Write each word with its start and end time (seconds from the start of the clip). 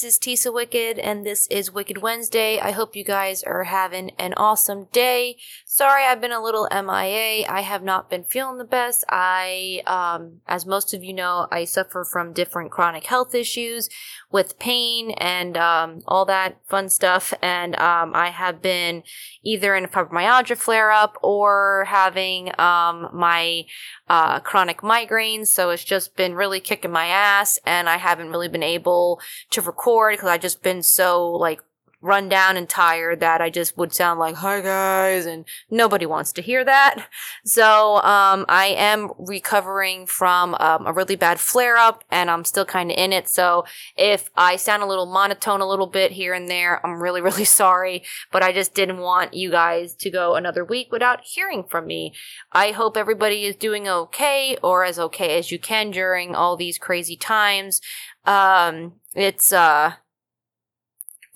Hey 0.00 0.06
is 0.06 0.18
Tisa 0.18 0.50
Wicked, 0.50 0.98
and 0.98 1.26
this 1.26 1.46
is 1.48 1.74
Wicked 1.74 1.98
Wednesday. 1.98 2.58
I 2.58 2.70
hope 2.70 2.96
you 2.96 3.04
guys 3.04 3.42
are 3.42 3.64
having 3.64 4.12
an 4.18 4.32
awesome 4.34 4.84
day. 4.92 5.36
Sorry, 5.72 6.04
I've 6.04 6.20
been 6.20 6.32
a 6.32 6.42
little 6.42 6.66
MIA. 6.72 7.46
I 7.48 7.60
have 7.60 7.84
not 7.84 8.10
been 8.10 8.24
feeling 8.24 8.58
the 8.58 8.64
best. 8.64 9.04
I, 9.08 9.82
um, 9.86 10.40
as 10.48 10.66
most 10.66 10.92
of 10.92 11.04
you 11.04 11.12
know, 11.12 11.46
I 11.52 11.64
suffer 11.64 12.04
from 12.04 12.32
different 12.32 12.72
chronic 12.72 13.04
health 13.04 13.36
issues 13.36 13.88
with 14.32 14.58
pain 14.58 15.12
and 15.12 15.56
um, 15.56 16.00
all 16.08 16.24
that 16.24 16.56
fun 16.66 16.88
stuff. 16.88 17.32
And 17.40 17.76
um, 17.76 18.16
I 18.16 18.30
have 18.30 18.60
been 18.60 19.04
either 19.44 19.76
in 19.76 19.84
a 19.84 19.88
fibromyalgia 19.88 20.56
flare 20.56 20.90
up 20.90 21.16
or 21.22 21.84
having 21.86 22.48
um, 22.58 23.08
my 23.12 23.64
uh, 24.08 24.40
chronic 24.40 24.78
migraines. 24.78 25.46
So 25.46 25.70
it's 25.70 25.84
just 25.84 26.16
been 26.16 26.34
really 26.34 26.58
kicking 26.58 26.90
my 26.90 27.06
ass, 27.06 27.60
and 27.64 27.88
I 27.88 27.98
haven't 27.98 28.30
really 28.30 28.48
been 28.48 28.64
able 28.64 29.20
to 29.50 29.62
record 29.62 30.14
because 30.14 30.30
I've 30.30 30.40
just 30.40 30.64
been 30.64 30.82
so 30.82 31.30
like 31.30 31.60
run 32.02 32.28
down 32.28 32.56
and 32.56 32.68
tired 32.68 33.20
that 33.20 33.40
I 33.42 33.50
just 33.50 33.76
would 33.76 33.92
sound 33.92 34.18
like, 34.18 34.36
hi 34.36 34.60
guys, 34.60 35.26
and 35.26 35.44
nobody 35.70 36.06
wants 36.06 36.32
to 36.34 36.42
hear 36.42 36.64
that. 36.64 37.06
So, 37.44 37.96
um, 37.96 38.46
I 38.48 38.74
am 38.76 39.10
recovering 39.18 40.06
from, 40.06 40.54
um, 40.60 40.86
a 40.86 40.92
really 40.92 41.16
bad 41.16 41.38
flare 41.40 41.76
up 41.76 42.04
and 42.10 42.30
I'm 42.30 42.44
still 42.44 42.64
kind 42.64 42.90
of 42.90 42.96
in 42.96 43.12
it. 43.12 43.28
So 43.28 43.64
if 43.96 44.30
I 44.34 44.56
sound 44.56 44.82
a 44.82 44.86
little 44.86 45.06
monotone 45.06 45.60
a 45.60 45.68
little 45.68 45.86
bit 45.86 46.12
here 46.12 46.32
and 46.32 46.48
there, 46.48 46.84
I'm 46.84 47.02
really, 47.02 47.20
really 47.30 47.44
sorry, 47.44 48.02
but 48.32 48.42
I 48.42 48.52
just 48.52 48.74
didn't 48.74 48.98
want 48.98 49.34
you 49.34 49.50
guys 49.50 49.94
to 49.96 50.10
go 50.10 50.36
another 50.36 50.64
week 50.64 50.90
without 50.90 51.20
hearing 51.24 51.64
from 51.64 51.86
me. 51.86 52.14
I 52.52 52.70
hope 52.70 52.96
everybody 52.96 53.44
is 53.44 53.56
doing 53.56 53.88
okay 53.88 54.56
or 54.62 54.84
as 54.84 54.98
okay 54.98 55.38
as 55.38 55.50
you 55.50 55.58
can 55.58 55.90
during 55.90 56.34
all 56.34 56.56
these 56.56 56.78
crazy 56.78 57.16
times. 57.16 57.80
Um, 58.24 58.94
it's, 59.14 59.52
uh, 59.52 59.94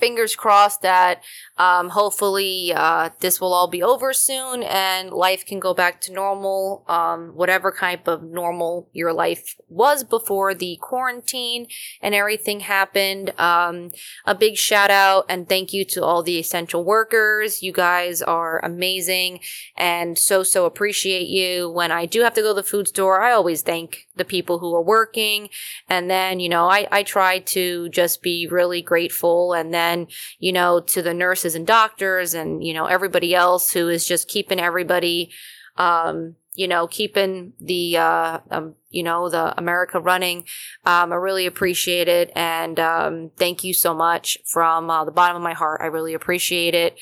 fingers 0.04 0.36
crossed 0.36 0.82
that 0.82 1.22
um, 1.56 1.88
hopefully 1.88 2.70
uh, 2.76 3.08
this 3.20 3.40
will 3.40 3.54
all 3.54 3.68
be 3.68 3.82
over 3.82 4.12
soon 4.12 4.62
and 4.62 5.10
life 5.10 5.46
can 5.46 5.58
go 5.58 5.72
back 5.72 5.98
to 5.98 6.12
normal 6.12 6.84
um, 6.88 7.28
whatever 7.28 7.72
type 7.72 8.06
of 8.06 8.22
normal 8.22 8.86
your 8.92 9.14
life 9.14 9.56
was 9.66 10.04
before 10.04 10.52
the 10.52 10.76
quarantine 10.82 11.66
and 12.02 12.14
everything 12.14 12.60
happened. 12.60 13.32
Um, 13.40 13.92
a 14.26 14.34
big 14.34 14.56
shout 14.58 14.90
out 14.90 15.24
and 15.30 15.48
thank 15.48 15.72
you 15.72 15.86
to 15.86 16.04
all 16.04 16.22
the 16.22 16.38
essential 16.38 16.84
workers. 16.84 17.62
You 17.62 17.72
guys 17.72 18.20
are 18.20 18.62
amazing 18.62 19.40
and 19.74 20.18
so 20.18 20.42
so 20.42 20.66
appreciate 20.66 21.28
you. 21.28 21.70
When 21.70 21.90
i 21.90 22.04
do 22.04 22.20
have 22.20 22.34
to 22.34 22.42
go 22.42 22.50
to 22.50 22.60
the 22.60 22.68
food 22.72 22.88
store 22.88 23.22
i 23.22 23.32
always 23.32 23.62
thank 23.62 24.06
the 24.16 24.24
people 24.24 24.58
who 24.58 24.74
are 24.74 24.82
working 24.82 25.48
and 25.88 26.10
then 26.10 26.40
you 26.40 26.48
know 26.48 26.68
i, 26.68 26.86
I 26.90 27.02
try 27.02 27.38
to 27.56 27.88
just 27.88 28.22
be 28.22 28.46
really 28.50 28.82
grateful 28.82 29.54
and 29.54 29.72
then 29.72 29.93
you 30.38 30.52
know 30.52 30.80
to 30.80 31.02
the 31.02 31.14
nurses 31.14 31.54
and 31.54 31.66
doctors 31.66 32.34
and 32.34 32.62
you 32.64 32.74
know 32.74 32.86
everybody 32.86 33.34
else 33.34 33.72
who 33.72 33.88
is 33.88 34.06
just 34.06 34.28
keeping 34.28 34.60
everybody 34.60 35.30
um 35.76 36.36
you 36.54 36.68
know 36.68 36.86
keeping 36.86 37.52
the 37.60 37.96
uh 37.96 38.38
um, 38.50 38.74
you 38.90 39.02
know 39.02 39.28
the 39.28 39.56
america 39.58 39.98
running. 40.00 40.38
Um 40.84 41.12
i 41.12 41.16
really 41.16 41.46
appreciate 41.46 42.08
it. 42.08 42.30
And 42.34 42.78
um 42.78 43.30
thank 43.36 43.64
you 43.64 43.74
so 43.74 43.94
much 43.94 44.38
from 44.46 44.90
uh, 44.90 45.04
the 45.04 45.12
bottom 45.12 45.36
of 45.36 45.42
my 45.42 45.54
heart. 45.54 45.80
I 45.82 45.86
really 45.86 46.14
appreciate 46.14 46.74
it. 46.74 46.98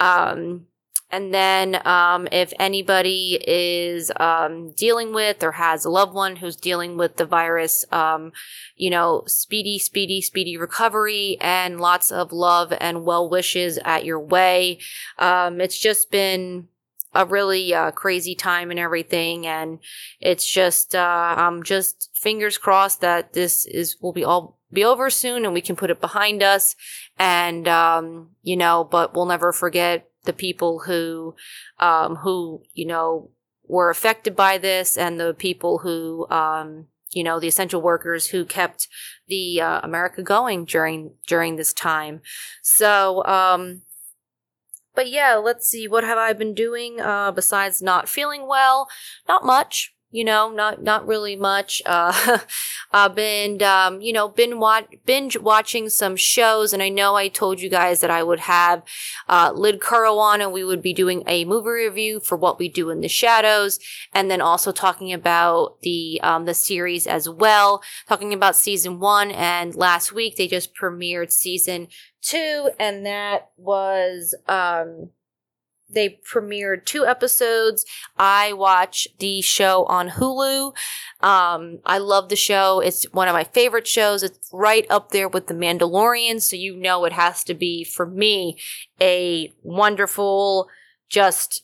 Um 0.00 0.66
and 1.10 1.32
then, 1.32 1.86
um, 1.86 2.26
if 2.32 2.52
anybody 2.58 3.38
is 3.46 4.10
um, 4.16 4.72
dealing 4.72 5.14
with 5.14 5.42
or 5.44 5.52
has 5.52 5.84
a 5.84 5.90
loved 5.90 6.14
one 6.14 6.36
who's 6.36 6.56
dealing 6.56 6.96
with 6.96 7.16
the 7.16 7.24
virus, 7.24 7.84
um, 7.92 8.32
you 8.76 8.90
know, 8.90 9.22
speedy, 9.26 9.78
speedy, 9.78 10.20
speedy 10.20 10.56
recovery 10.56 11.36
and 11.40 11.80
lots 11.80 12.10
of 12.10 12.32
love 12.32 12.72
and 12.80 13.04
well 13.04 13.28
wishes 13.30 13.78
at 13.84 14.04
your 14.04 14.18
way. 14.18 14.78
Um, 15.18 15.60
it's 15.60 15.78
just 15.78 16.10
been 16.10 16.66
a 17.14 17.24
really 17.24 17.72
uh, 17.72 17.92
crazy 17.92 18.34
time 18.34 18.70
and 18.70 18.80
everything, 18.80 19.46
and 19.46 19.78
it's 20.20 20.46
just, 20.46 20.94
uh, 20.94 21.34
I'm 21.38 21.62
just 21.62 22.10
fingers 22.14 22.58
crossed 22.58 23.00
that 23.02 23.32
this 23.32 23.64
is 23.66 23.96
will 24.00 24.12
be 24.12 24.24
all 24.24 24.56
be 24.72 24.84
over 24.84 25.08
soon 25.10 25.44
and 25.44 25.54
we 25.54 25.60
can 25.60 25.76
put 25.76 25.90
it 25.90 26.00
behind 26.00 26.42
us 26.42 26.74
and 27.18 27.68
um 27.68 28.30
you 28.42 28.56
know 28.56 28.82
but 28.82 29.14
we'll 29.14 29.24
never 29.24 29.52
forget 29.52 30.05
the 30.26 30.32
people 30.32 30.80
who 30.80 31.34
um 31.78 32.16
who 32.16 32.62
you 32.74 32.86
know 32.86 33.30
were 33.66 33.90
affected 33.90 34.36
by 34.36 34.58
this 34.58 34.96
and 34.96 35.18
the 35.18 35.34
people 35.34 35.78
who 35.78 36.28
um 36.30 36.86
you 37.12 37.24
know 37.24 37.40
the 37.40 37.48
essential 37.48 37.80
workers 37.80 38.28
who 38.28 38.44
kept 38.44 38.88
the 39.28 39.60
uh, 39.60 39.80
america 39.82 40.22
going 40.22 40.64
during 40.64 41.12
during 41.26 41.56
this 41.56 41.72
time. 41.72 42.20
So 42.62 43.24
um 43.24 43.82
but 44.94 45.10
yeah 45.10 45.34
let's 45.34 45.68
see. 45.68 45.88
What 45.88 46.04
have 46.04 46.18
i 46.18 46.32
been 46.32 46.54
doing 46.54 47.00
uh 47.00 47.32
besides 47.32 47.82
not 47.82 48.08
feeling 48.08 48.46
well? 48.46 48.88
Not 49.28 49.44
much 49.44 49.95
you 50.16 50.24
know 50.24 50.50
not 50.50 50.82
not 50.82 51.06
really 51.06 51.36
much 51.36 51.82
uh 51.86 52.38
i've 52.92 53.14
been 53.14 53.62
um 53.62 54.00
you 54.00 54.12
know 54.12 54.28
been 54.28 54.58
wat- 54.58 54.88
binge 55.04 55.38
watching 55.38 55.88
some 55.90 56.16
shows 56.16 56.72
and 56.72 56.82
i 56.82 56.88
know 56.88 57.14
i 57.14 57.28
told 57.28 57.60
you 57.60 57.68
guys 57.68 58.00
that 58.00 58.10
i 58.10 58.22
would 58.22 58.40
have 58.40 58.82
uh 59.28 59.52
lid 59.54 59.80
curl 59.80 60.18
on 60.18 60.40
and 60.40 60.52
we 60.52 60.64
would 60.64 60.80
be 60.80 60.94
doing 60.94 61.22
a 61.26 61.44
movie 61.44 61.68
review 61.68 62.18
for 62.18 62.36
what 62.36 62.58
we 62.58 62.68
do 62.68 62.88
in 62.88 63.00
the 63.00 63.08
shadows 63.08 63.78
and 64.14 64.30
then 64.30 64.40
also 64.40 64.72
talking 64.72 65.12
about 65.12 65.80
the 65.82 66.18
um 66.22 66.46
the 66.46 66.54
series 66.54 67.06
as 67.06 67.28
well 67.28 67.82
talking 68.08 68.32
about 68.32 68.56
season 68.56 68.98
one 68.98 69.30
and 69.30 69.74
last 69.74 70.12
week 70.12 70.36
they 70.36 70.48
just 70.48 70.74
premiered 70.74 71.30
season 71.30 71.88
two 72.22 72.70
and 72.78 73.04
that 73.04 73.50
was 73.58 74.34
um 74.48 75.10
they 75.88 76.18
premiered 76.30 76.84
two 76.84 77.06
episodes. 77.06 77.84
I 78.18 78.52
watch 78.52 79.06
the 79.18 79.40
show 79.40 79.84
on 79.84 80.10
Hulu. 80.10 80.74
Um, 81.20 81.78
I 81.86 81.98
love 81.98 82.28
the 82.28 82.36
show. 82.36 82.80
It's 82.80 83.04
one 83.12 83.28
of 83.28 83.34
my 83.34 83.44
favorite 83.44 83.86
shows. 83.86 84.22
It's 84.22 84.50
right 84.52 84.86
up 84.90 85.10
there 85.10 85.28
with 85.28 85.46
The 85.46 85.54
Mandalorian. 85.54 86.42
So 86.42 86.56
you 86.56 86.76
know 86.76 87.04
it 87.04 87.12
has 87.12 87.44
to 87.44 87.54
be, 87.54 87.84
for 87.84 88.06
me, 88.06 88.58
a 89.00 89.52
wonderful, 89.62 90.68
just 91.08 91.62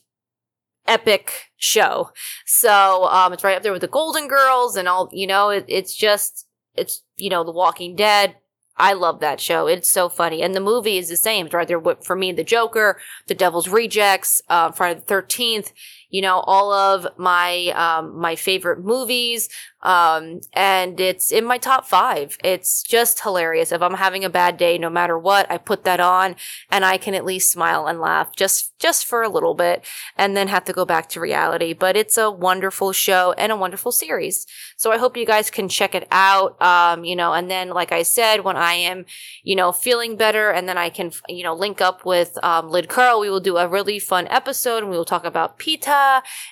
epic 0.87 1.49
show. 1.57 2.11
So, 2.45 3.05
um, 3.05 3.33
it's 3.33 3.43
right 3.43 3.57
up 3.57 3.63
there 3.63 3.71
with 3.71 3.81
the 3.81 3.87
Golden 3.87 4.27
Girls 4.27 4.75
and 4.75 4.87
all, 4.87 5.09
you 5.11 5.27
know, 5.27 5.49
it, 5.49 5.65
it's 5.67 5.95
just, 5.95 6.47
it's, 6.75 7.03
you 7.17 7.29
know, 7.29 7.43
The 7.43 7.51
Walking 7.51 7.95
Dead. 7.95 8.35
I 8.77 8.93
love 8.93 9.19
that 9.19 9.39
show. 9.39 9.67
It's 9.67 9.89
so 9.89 10.09
funny. 10.09 10.41
And 10.41 10.55
the 10.55 10.59
movie 10.59 10.97
is 10.97 11.09
the 11.09 11.17
same. 11.17 11.47
Right 11.51 11.67
there 11.67 11.81
for 12.01 12.15
me, 12.15 12.31
The 12.31 12.43
Joker, 12.43 12.99
The 13.27 13.35
Devil's 13.35 13.67
Rejects, 13.67 14.41
uh, 14.49 14.71
Friday 14.71 15.01
the 15.05 15.13
13th, 15.13 15.71
you 16.13 16.21
know, 16.21 16.41
all 16.41 16.71
of 16.71 17.07
my, 17.17 17.69
um, 17.69 18.15
my 18.15 18.35
favorite 18.35 18.85
movies. 18.85 19.49
Um, 19.81 20.39
and 20.53 20.97
it's 20.99 21.31
in 21.31 21.43
my 21.43 21.57
top 21.57 21.85
five. 21.85 22.37
It's 22.43 22.83
just 22.83 23.21
hilarious. 23.21 23.71
If 23.71 23.81
I'm 23.81 23.95
having 23.95 24.23
a 24.23 24.29
bad 24.29 24.55
day, 24.55 24.77
no 24.77 24.91
matter 24.91 25.17
what, 25.17 25.49
I 25.51 25.57
put 25.57 25.83
that 25.85 25.99
on 25.99 26.35
and 26.69 26.85
I 26.85 26.97
can 26.97 27.15
at 27.15 27.25
least 27.25 27.51
smile 27.51 27.87
and 27.87 27.99
laugh 27.99 28.33
just, 28.35 28.79
just 28.79 29.05
for 29.05 29.23
a 29.23 29.27
little 29.27 29.55
bit 29.55 29.85
and 30.15 30.37
then 30.37 30.47
have 30.49 30.63
to 30.65 30.71
go 30.71 30.85
back 30.85 31.09
to 31.09 31.19
reality. 31.19 31.73
But 31.73 31.97
it's 31.97 32.17
a 32.17 32.31
wonderful 32.31 32.93
show 32.93 33.33
and 33.33 33.51
a 33.51 33.57
wonderful 33.57 33.91
series. 33.91 34.45
So 34.77 34.91
I 34.91 34.99
hope 34.99 35.17
you 35.17 35.25
guys 35.25 35.49
can 35.49 35.67
check 35.67 35.95
it 35.95 36.07
out. 36.11 36.61
Um, 36.61 37.03
you 37.03 37.15
know, 37.15 37.33
and 37.33 37.49
then, 37.49 37.69
like 37.69 37.91
I 37.91 38.03
said, 38.03 38.43
when 38.43 38.55
I 38.55 38.73
am, 38.73 39.05
you 39.43 39.55
know, 39.55 39.71
feeling 39.71 40.15
better 40.15 40.51
and 40.51 40.69
then 40.69 40.77
I 40.77 40.89
can, 40.89 41.11
you 41.27 41.43
know, 41.43 41.55
link 41.55 41.81
up 41.81 42.05
with, 42.05 42.37
um, 42.43 42.69
Lid 42.69 42.87
Curl, 42.87 43.19
we 43.19 43.29
will 43.29 43.39
do 43.39 43.57
a 43.57 43.67
really 43.67 43.99
fun 43.99 44.27
episode 44.27 44.83
and 44.83 44.89
we 44.89 44.97
will 44.97 45.05
talk 45.05 45.25
about 45.25 45.57
pita 45.57 46.02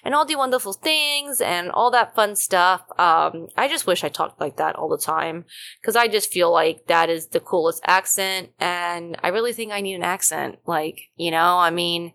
and 0.03 0.13
all 0.13 0.25
the 0.25 0.35
wonderful 0.35 0.73
things 0.73 1.41
and 1.41 1.71
all 1.71 1.91
that 1.91 2.15
fun 2.15 2.35
stuff. 2.35 2.81
Um, 2.97 3.47
I 3.57 3.67
just 3.67 3.87
wish 3.87 4.03
I 4.03 4.09
talked 4.09 4.39
like 4.39 4.57
that 4.57 4.75
all 4.75 4.89
the 4.89 4.97
time 4.97 5.45
because 5.81 5.95
I 5.95 6.07
just 6.07 6.31
feel 6.31 6.51
like 6.51 6.87
that 6.87 7.09
is 7.09 7.27
the 7.27 7.39
coolest 7.39 7.81
accent. 7.85 8.49
And 8.59 9.17
I 9.23 9.29
really 9.29 9.53
think 9.53 9.71
I 9.71 9.81
need 9.81 9.95
an 9.95 10.03
accent. 10.03 10.59
Like, 10.65 11.01
you 11.15 11.31
know, 11.31 11.57
I 11.57 11.69
mean, 11.69 12.13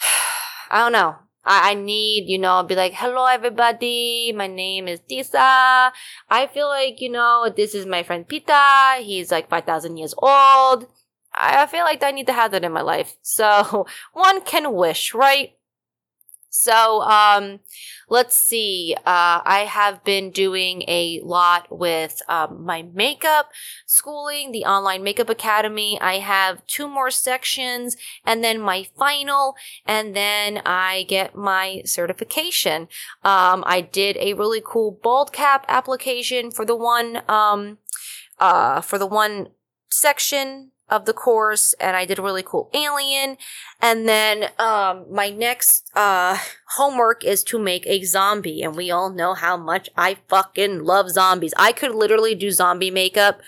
I 0.70 0.78
don't 0.78 0.92
know. 0.92 1.16
I, 1.50 1.74
need, 1.74 2.28
you 2.28 2.38
know, 2.38 2.62
be 2.62 2.74
like, 2.74 2.92
hello 2.94 3.24
everybody, 3.24 4.32
my 4.36 4.46
name 4.46 4.86
is 4.86 5.00
Tisa. 5.00 5.90
I 6.28 6.46
feel 6.52 6.68
like, 6.68 7.00
you 7.00 7.10
know, 7.10 7.50
this 7.54 7.74
is 7.74 7.86
my 7.86 8.02
friend 8.02 8.28
Pita. 8.28 8.98
He's 9.00 9.30
like 9.30 9.48
5,000 9.48 9.96
years 9.96 10.14
old. 10.18 10.86
I 11.34 11.66
feel 11.66 11.84
like 11.84 12.02
I 12.02 12.10
need 12.10 12.26
to 12.26 12.32
have 12.32 12.50
that 12.50 12.64
in 12.64 12.72
my 12.72 12.82
life. 12.82 13.16
So 13.22 13.86
one 14.12 14.42
can 14.42 14.74
wish, 14.74 15.14
right? 15.14 15.52
So, 16.50 17.02
um, 17.02 17.60
let's 18.08 18.36
see. 18.36 18.94
Uh, 18.98 19.40
I 19.44 19.66
have 19.68 20.02
been 20.04 20.30
doing 20.30 20.82
a 20.88 21.20
lot 21.22 21.66
with 21.70 22.22
um, 22.28 22.64
my 22.64 22.82
makeup 22.82 23.50
schooling, 23.86 24.52
the 24.52 24.64
online 24.64 25.02
makeup 25.02 25.28
academy. 25.28 25.98
I 26.00 26.14
have 26.14 26.66
two 26.66 26.88
more 26.88 27.10
sections 27.10 27.96
and 28.24 28.42
then 28.42 28.60
my 28.60 28.86
final, 28.98 29.56
and 29.86 30.16
then 30.16 30.62
I 30.64 31.04
get 31.08 31.36
my 31.36 31.82
certification. 31.84 32.88
Um, 33.22 33.62
I 33.66 33.80
did 33.80 34.16
a 34.18 34.34
really 34.34 34.62
cool 34.64 34.98
bald 35.02 35.32
cap 35.32 35.64
application 35.68 36.50
for 36.50 36.64
the 36.64 36.76
one, 36.76 37.22
um, 37.28 37.78
uh, 38.38 38.80
for 38.80 38.98
the 38.98 39.06
one 39.06 39.48
section 39.90 40.72
of 40.90 41.04
the 41.04 41.12
course 41.12 41.74
and 41.74 41.96
I 41.96 42.04
did 42.04 42.18
a 42.18 42.22
really 42.22 42.42
cool 42.42 42.70
alien. 42.74 43.36
And 43.80 44.08
then 44.08 44.50
um 44.58 45.06
my 45.10 45.30
next 45.30 45.90
uh 45.94 46.38
homework 46.76 47.24
is 47.24 47.42
to 47.44 47.58
make 47.58 47.86
a 47.86 48.04
zombie 48.04 48.62
and 48.62 48.76
we 48.76 48.90
all 48.90 49.10
know 49.10 49.34
how 49.34 49.56
much 49.56 49.90
I 49.96 50.18
fucking 50.28 50.84
love 50.84 51.10
zombies. 51.10 51.54
I 51.56 51.72
could 51.72 51.94
literally 51.94 52.34
do 52.34 52.50
zombie 52.50 52.90
makeup 52.90 53.40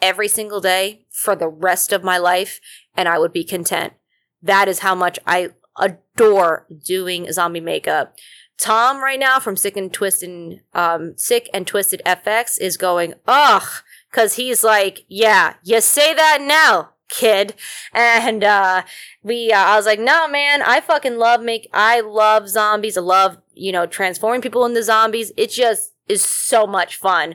every 0.00 0.28
single 0.28 0.60
day 0.60 1.06
for 1.10 1.34
the 1.34 1.48
rest 1.48 1.92
of 1.92 2.04
my 2.04 2.18
life 2.18 2.60
and 2.96 3.08
I 3.08 3.18
would 3.18 3.32
be 3.32 3.44
content. 3.44 3.94
That 4.42 4.68
is 4.68 4.80
how 4.80 4.94
much 4.94 5.18
I 5.26 5.50
adore 5.76 6.66
doing 6.84 7.30
zombie 7.32 7.60
makeup. 7.60 8.14
Tom 8.58 9.02
right 9.02 9.20
now 9.20 9.38
from 9.38 9.56
Sick 9.56 9.76
and 9.76 9.92
Twisted 9.92 10.60
um 10.74 11.14
Sick 11.16 11.48
and 11.54 11.66
Twisted 11.66 12.02
FX 12.04 12.60
is 12.60 12.76
going, 12.76 13.14
ugh, 13.26 13.68
Cause 14.12 14.34
he's 14.34 14.64
like, 14.64 15.04
yeah, 15.08 15.54
you 15.62 15.80
say 15.80 16.14
that 16.14 16.38
now, 16.40 16.90
kid. 17.08 17.54
And, 17.92 18.42
uh, 18.42 18.82
we, 19.22 19.52
uh, 19.52 19.58
I 19.58 19.76
was 19.76 19.86
like, 19.86 20.00
no, 20.00 20.28
man, 20.28 20.62
I 20.62 20.80
fucking 20.80 21.18
love 21.18 21.42
make, 21.42 21.68
I 21.72 22.00
love 22.00 22.48
zombies. 22.48 22.96
I 22.96 23.02
love, 23.02 23.38
you 23.54 23.72
know, 23.72 23.86
transforming 23.86 24.40
people 24.40 24.64
into 24.64 24.82
zombies. 24.82 25.32
It 25.36 25.50
just 25.50 25.92
is 26.08 26.24
so 26.24 26.66
much 26.66 26.96
fun. 26.96 27.34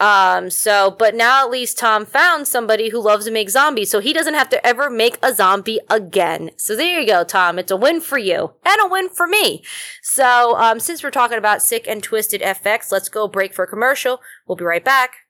Um, 0.00 0.50
so, 0.50 0.90
but 0.90 1.14
now 1.14 1.44
at 1.44 1.50
least 1.50 1.78
Tom 1.78 2.04
found 2.06 2.48
somebody 2.48 2.88
who 2.88 3.00
loves 3.00 3.26
to 3.26 3.30
make 3.30 3.50
zombies, 3.50 3.88
so 3.88 4.00
he 4.00 4.12
doesn't 4.12 4.34
have 4.34 4.48
to 4.48 4.66
ever 4.66 4.90
make 4.90 5.16
a 5.22 5.32
zombie 5.32 5.78
again. 5.88 6.50
So 6.56 6.74
there 6.74 7.00
you 7.00 7.06
go, 7.06 7.22
Tom. 7.22 7.56
It's 7.58 7.70
a 7.70 7.76
win 7.76 8.00
for 8.00 8.18
you 8.18 8.54
and 8.64 8.80
a 8.80 8.88
win 8.88 9.08
for 9.10 9.28
me. 9.28 9.62
So, 10.02 10.56
um, 10.56 10.80
since 10.80 11.04
we're 11.04 11.10
talking 11.10 11.38
about 11.38 11.62
Sick 11.62 11.86
and 11.86 12.02
Twisted 12.02 12.40
FX, 12.40 12.90
let's 12.90 13.08
go 13.08 13.28
break 13.28 13.54
for 13.54 13.64
a 13.64 13.68
commercial. 13.68 14.20
We'll 14.46 14.56
be 14.56 14.64
right 14.64 14.84
back. 14.84 15.21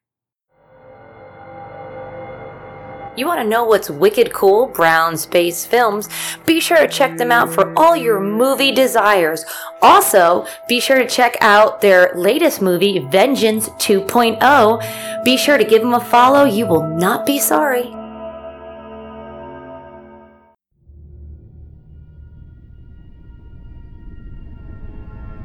You 3.14 3.26
want 3.26 3.40
to 3.40 3.46
know 3.46 3.64
what's 3.64 3.90
wicked 3.90 4.32
cool? 4.32 4.68
Brown 4.68 5.18
Space 5.18 5.66
Films. 5.66 6.08
Be 6.46 6.60
sure 6.60 6.78
to 6.78 6.88
check 6.88 7.18
them 7.18 7.30
out 7.30 7.52
for 7.52 7.70
all 7.78 7.94
your 7.94 8.20
movie 8.20 8.72
desires. 8.72 9.44
Also, 9.82 10.46
be 10.66 10.80
sure 10.80 10.98
to 10.98 11.06
check 11.06 11.36
out 11.42 11.82
their 11.82 12.12
latest 12.14 12.62
movie, 12.62 13.00
Vengeance 13.00 13.68
2.0. 13.70 15.24
Be 15.24 15.36
sure 15.36 15.58
to 15.58 15.64
give 15.64 15.82
them 15.82 15.92
a 15.92 16.00
follow. 16.00 16.44
You 16.44 16.66
will 16.66 16.88
not 16.88 17.26
be 17.26 17.38
sorry. 17.38 17.94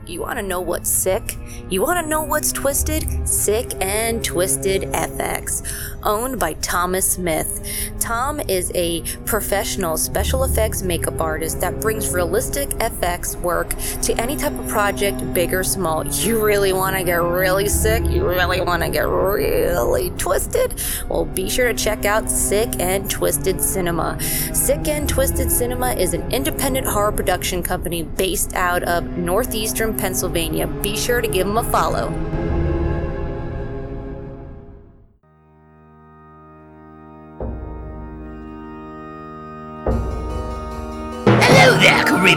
You 0.08 0.22
want 0.22 0.40
to 0.40 0.44
know 0.44 0.62
what's 0.62 0.90
sick? 0.90 1.38
You 1.70 1.82
want 1.82 2.02
to 2.02 2.10
know 2.10 2.24
what's 2.24 2.54
twisted? 2.54 3.28
Sick 3.28 3.74
and 3.82 4.24
Twisted 4.24 4.84
FX, 4.94 5.68
owned 6.04 6.40
by 6.40 6.54
Thomas 6.54 7.14
Smith. 7.14 7.92
Tom 8.00 8.40
is 8.40 8.72
a 8.76 9.02
professional 9.26 9.98
special 9.98 10.44
effects 10.44 10.82
makeup 10.82 11.20
artist 11.20 11.60
that 11.62 11.80
brings 11.80 12.10
realistic 12.10 12.70
FX 12.70 13.36
work 13.42 13.70
to 14.02 14.14
any 14.22 14.36
type 14.36 14.58
of 14.58 14.68
project, 14.68 15.34
big 15.34 15.54
or 15.54 15.64
small. 15.64 16.06
You 16.08 16.44
really 16.44 16.74
want 16.74 16.96
to 16.96 17.04
get 17.04 17.22
really 17.22 17.68
sick? 17.68 18.04
You 18.06 18.28
really 18.28 18.62
want 18.62 18.84
to 18.84 18.90
get 18.90 19.08
really 19.08 20.12
twisted? 20.12 20.82
Well, 21.10 21.26
be 21.26 21.50
sure 21.50 21.68
to 21.68 21.74
check 21.74 22.06
out 22.06 22.30
Sick 22.30 22.70
and 22.80 23.10
Twisted 23.10 23.62
Cinema. 23.62 24.22
Sick 24.54 24.88
and 24.88 25.08
Twisted 25.10 25.52
Cinema 25.52 25.94
is 25.94 26.14
an 26.14 26.32
independent 26.32 26.88
horror 26.88 27.12
production 27.12 27.64
company 27.64 28.04
based 28.04 28.54
out 28.54 28.84
of 28.84 29.18
northeastern 29.18 29.98
Pennsylvania. 29.98 30.68
Be 30.68 30.96
sure 30.96 31.22
to 31.22 31.28
give 31.28 31.48
them 31.48 31.58
a 31.58 31.64
follow. 31.64 32.47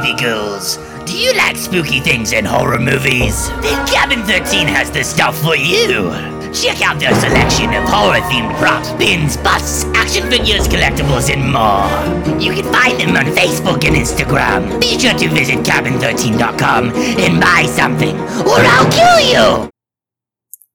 There, 0.02 0.16
creepy 0.16 0.22
ghouls. 0.22 0.78
Do 1.04 1.18
you 1.18 1.32
like 1.34 1.56
spooky 1.56 2.00
things 2.00 2.32
and 2.32 2.46
horror 2.46 2.78
movies? 2.78 3.48
Then 3.60 3.86
Cabin 3.86 4.22
13 4.22 4.66
has 4.68 4.90
the 4.90 5.02
stuff 5.02 5.40
for 5.40 5.56
you. 5.56 6.10
Check 6.52 6.82
out 6.82 6.98
their 6.98 7.14
selection 7.14 7.72
of 7.74 7.84
horror-themed 7.88 8.58
props, 8.58 8.90
pins, 8.92 9.36
busts, 9.36 9.84
action 9.94 10.28
figures, 10.28 10.66
collectibles, 10.66 11.32
and 11.32 11.44
more. 11.52 12.40
You 12.40 12.52
can 12.52 12.72
find 12.72 13.00
them 13.00 13.16
on 13.16 13.26
Facebook 13.36 13.84
and 13.84 13.94
Instagram. 13.94 14.80
Be 14.80 14.98
sure 14.98 15.14
to 15.14 15.28
visit 15.28 15.58
cabin13.com 15.58 16.90
and 16.90 17.40
buy 17.40 17.66
something, 17.66 18.18
or 18.18 18.58
I'll 18.58 18.90
kill 18.90 19.64
you! 19.64 19.79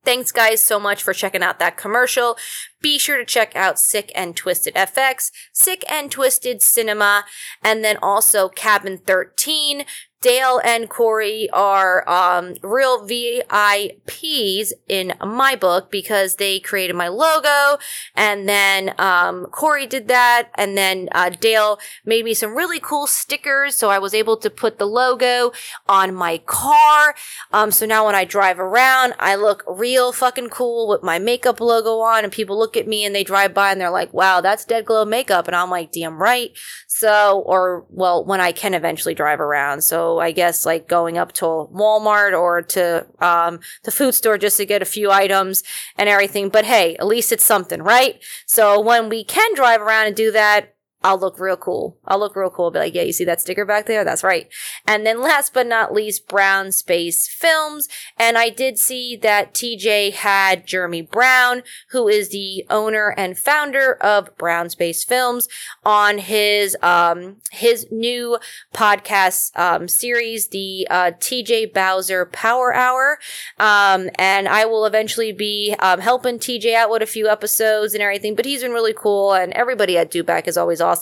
Thanks, 0.06 0.32
guys, 0.32 0.62
so 0.62 0.80
much 0.80 1.02
for 1.02 1.14
checking 1.14 1.42
out 1.42 1.58
that 1.58 1.78
commercial. 1.78 2.38
Be 2.80 3.00
sure 3.00 3.18
to 3.18 3.26
check 3.26 3.56
out 3.56 3.80
Sick 3.80 4.12
and 4.14 4.36
Twisted 4.36 4.76
FX, 4.76 5.32
Sick 5.52 5.84
and 5.90 6.12
Twisted 6.12 6.62
Cinema, 6.62 7.26
and 7.64 7.84
then 7.84 7.98
also 8.04 8.48
Cabin 8.48 9.00
13. 9.00 9.84
Dale 10.26 10.60
and 10.64 10.90
Corey 10.90 11.48
are 11.54 12.04
um, 12.10 12.56
real 12.64 13.08
VIPs 13.08 14.72
in 14.90 15.14
my 15.24 15.56
book 15.56 15.92
because 15.92 16.38
they 16.38 16.60
created 16.60 16.96
my 16.96 17.10
logo, 17.10 17.78
and 18.16 18.50
then 18.50 18.96
um, 18.98 19.46
Corey 19.52 19.86
did 19.86 20.08
that, 20.08 20.50
and 20.56 20.76
then 20.76 21.10
uh, 21.12 21.30
Dale 21.30 21.78
made 22.06 22.26
me 22.26 22.34
some 22.34 22.58
really 22.58 22.80
cool 22.80 23.06
stickers, 23.06 23.76
so 23.76 23.92
I 23.92 24.00
was 24.00 24.16
able 24.16 24.36
to 24.38 24.50
put 24.50 24.80
the 24.80 24.88
logo 24.88 25.52
on 25.88 26.16
my 26.16 26.40
car. 26.40 27.14
Um, 27.54 27.70
so 27.70 27.86
now 27.86 28.08
when 28.08 28.16
I 28.16 28.26
drive 28.26 28.58
around, 28.58 29.14
I 29.20 29.36
look 29.36 29.64
real 29.68 30.12
fucking 30.12 30.50
cool 30.50 30.88
with 30.88 31.04
my 31.04 31.20
makeup 31.20 31.62
logo 31.62 32.00
on, 32.00 32.24
and 32.24 32.34
people 32.34 32.58
look 32.58 32.76
at 32.76 32.88
me 32.88 33.06
and 33.06 33.14
they 33.14 33.24
drive 33.24 33.54
by 33.54 33.72
and 33.72 33.80
they're 33.80 33.92
like, 33.92 34.12
"Wow, 34.12 34.42
that's 34.42 34.66
Dead 34.66 34.86
Glow 34.86 35.06
makeup," 35.06 35.46
and 35.46 35.56
I'm 35.56 35.70
like, 35.70 35.92
"Damn 35.92 36.20
right." 36.20 36.50
So, 36.88 37.44
or 37.46 37.86
well, 37.92 38.26
when 38.26 38.42
I 38.42 38.52
can 38.54 38.74
eventually 38.74 39.14
drive 39.14 39.40
around, 39.40 39.84
so 39.84 40.15
I 40.20 40.32
guess 40.32 40.66
like 40.66 40.88
going 40.88 41.18
up 41.18 41.32
to 41.34 41.46
Walmart 41.46 42.38
or 42.38 42.62
to 42.62 43.06
um, 43.20 43.60
the 43.84 43.92
food 43.92 44.14
store 44.14 44.38
just 44.38 44.58
to 44.58 44.66
get 44.66 44.82
a 44.82 44.86
few 44.86 45.12
items 45.12 45.64
and 45.98 46.10
everything. 46.10 46.50
But 46.50 46.66
hey, 46.66 46.96
at 46.98 47.08
least 47.08 47.32
it's 47.32 47.44
something, 47.44 47.82
right? 47.82 48.24
So 48.46 48.80
when 48.80 49.10
we 49.10 49.24
can 49.24 49.56
drive 49.56 49.82
around 49.82 50.08
and 50.08 50.16
do 50.16 50.32
that, 50.32 50.75
I'll 51.06 51.20
look 51.20 51.40
real 51.40 51.56
cool. 51.56 52.00
I'll 52.06 52.18
look 52.18 52.36
real 52.36 52.50
cool. 52.50 52.72
Be 52.72 52.80
like, 52.80 52.96
yeah, 52.96 53.04
you 53.04 53.14
see 53.14 53.26
that 53.26 53.40
sticker 53.40 53.64
back 53.64 53.86
there? 53.86 54.04
That's 54.04 54.24
right. 54.24 54.48
And 54.88 55.06
then 55.06 55.22
last 55.22 55.54
but 55.54 55.68
not 55.68 55.94
least, 55.94 56.28
Brown 56.28 56.72
Space 56.72 57.28
Films. 57.28 57.88
And 58.18 58.40
I 58.40 58.50
did 58.50 58.80
see 58.80 59.16
that 59.18 59.54
TJ 59.54 60.14
had 60.14 60.66
Jeremy 60.66 61.04
Brown, 61.04 61.62
who 61.92 62.08
is 62.08 62.30
the 62.30 62.66
owner 62.72 63.14
and 63.16 63.38
founder 63.38 63.94
of 64.02 64.36
Brown 64.36 64.72
Space 64.72 65.04
Films, 65.04 65.48
on 65.86 66.18
his 66.18 66.76
um 66.82 67.36
his 67.52 67.86
new 67.92 68.40
podcast 68.74 69.56
um 69.56 69.88
series, 69.88 70.48
the 70.48 70.88
uh, 70.90 71.12
TJ 71.20 71.72
Bowser 71.72 72.26
Power 72.26 72.74
Hour. 72.74 73.20
Um, 73.60 74.10
and 74.18 74.48
I 74.48 74.66
will 74.66 74.88
eventually 74.88 75.32
be 75.32 75.76
um, 75.78 76.00
helping 76.00 76.40
TJ 76.40 76.74
out 76.74 76.90
with 76.90 77.04
a 77.04 77.06
few 77.06 77.28
episodes 77.30 77.94
and 77.94 78.02
everything. 78.02 78.34
But 78.34 78.46
he's 78.46 78.64
been 78.64 78.72
really 78.72 78.94
cool, 78.94 79.34
and 79.34 79.54
everybody 79.54 80.00
at 80.00 80.10
Dewback 80.10 80.48
is 80.48 80.58
always 80.58 80.82
awesome 80.82 80.95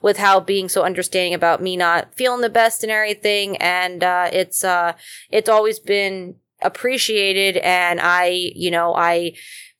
with 0.00 0.18
how 0.18 0.40
being 0.40 0.68
so 0.68 0.82
understanding 0.82 1.34
about 1.34 1.62
me 1.62 1.76
not 1.76 2.14
feeling 2.14 2.40
the 2.40 2.50
best 2.50 2.82
and 2.82 2.92
everything. 2.92 3.56
And 3.58 4.02
uh, 4.04 4.30
it's 4.32 4.64
uh, 4.64 4.94
it's 5.30 5.48
always 5.48 5.78
been 5.78 6.36
appreciated, 6.62 7.56
and 7.58 8.00
I, 8.00 8.26
you 8.54 8.70
know, 8.70 8.94
I 8.94 9.34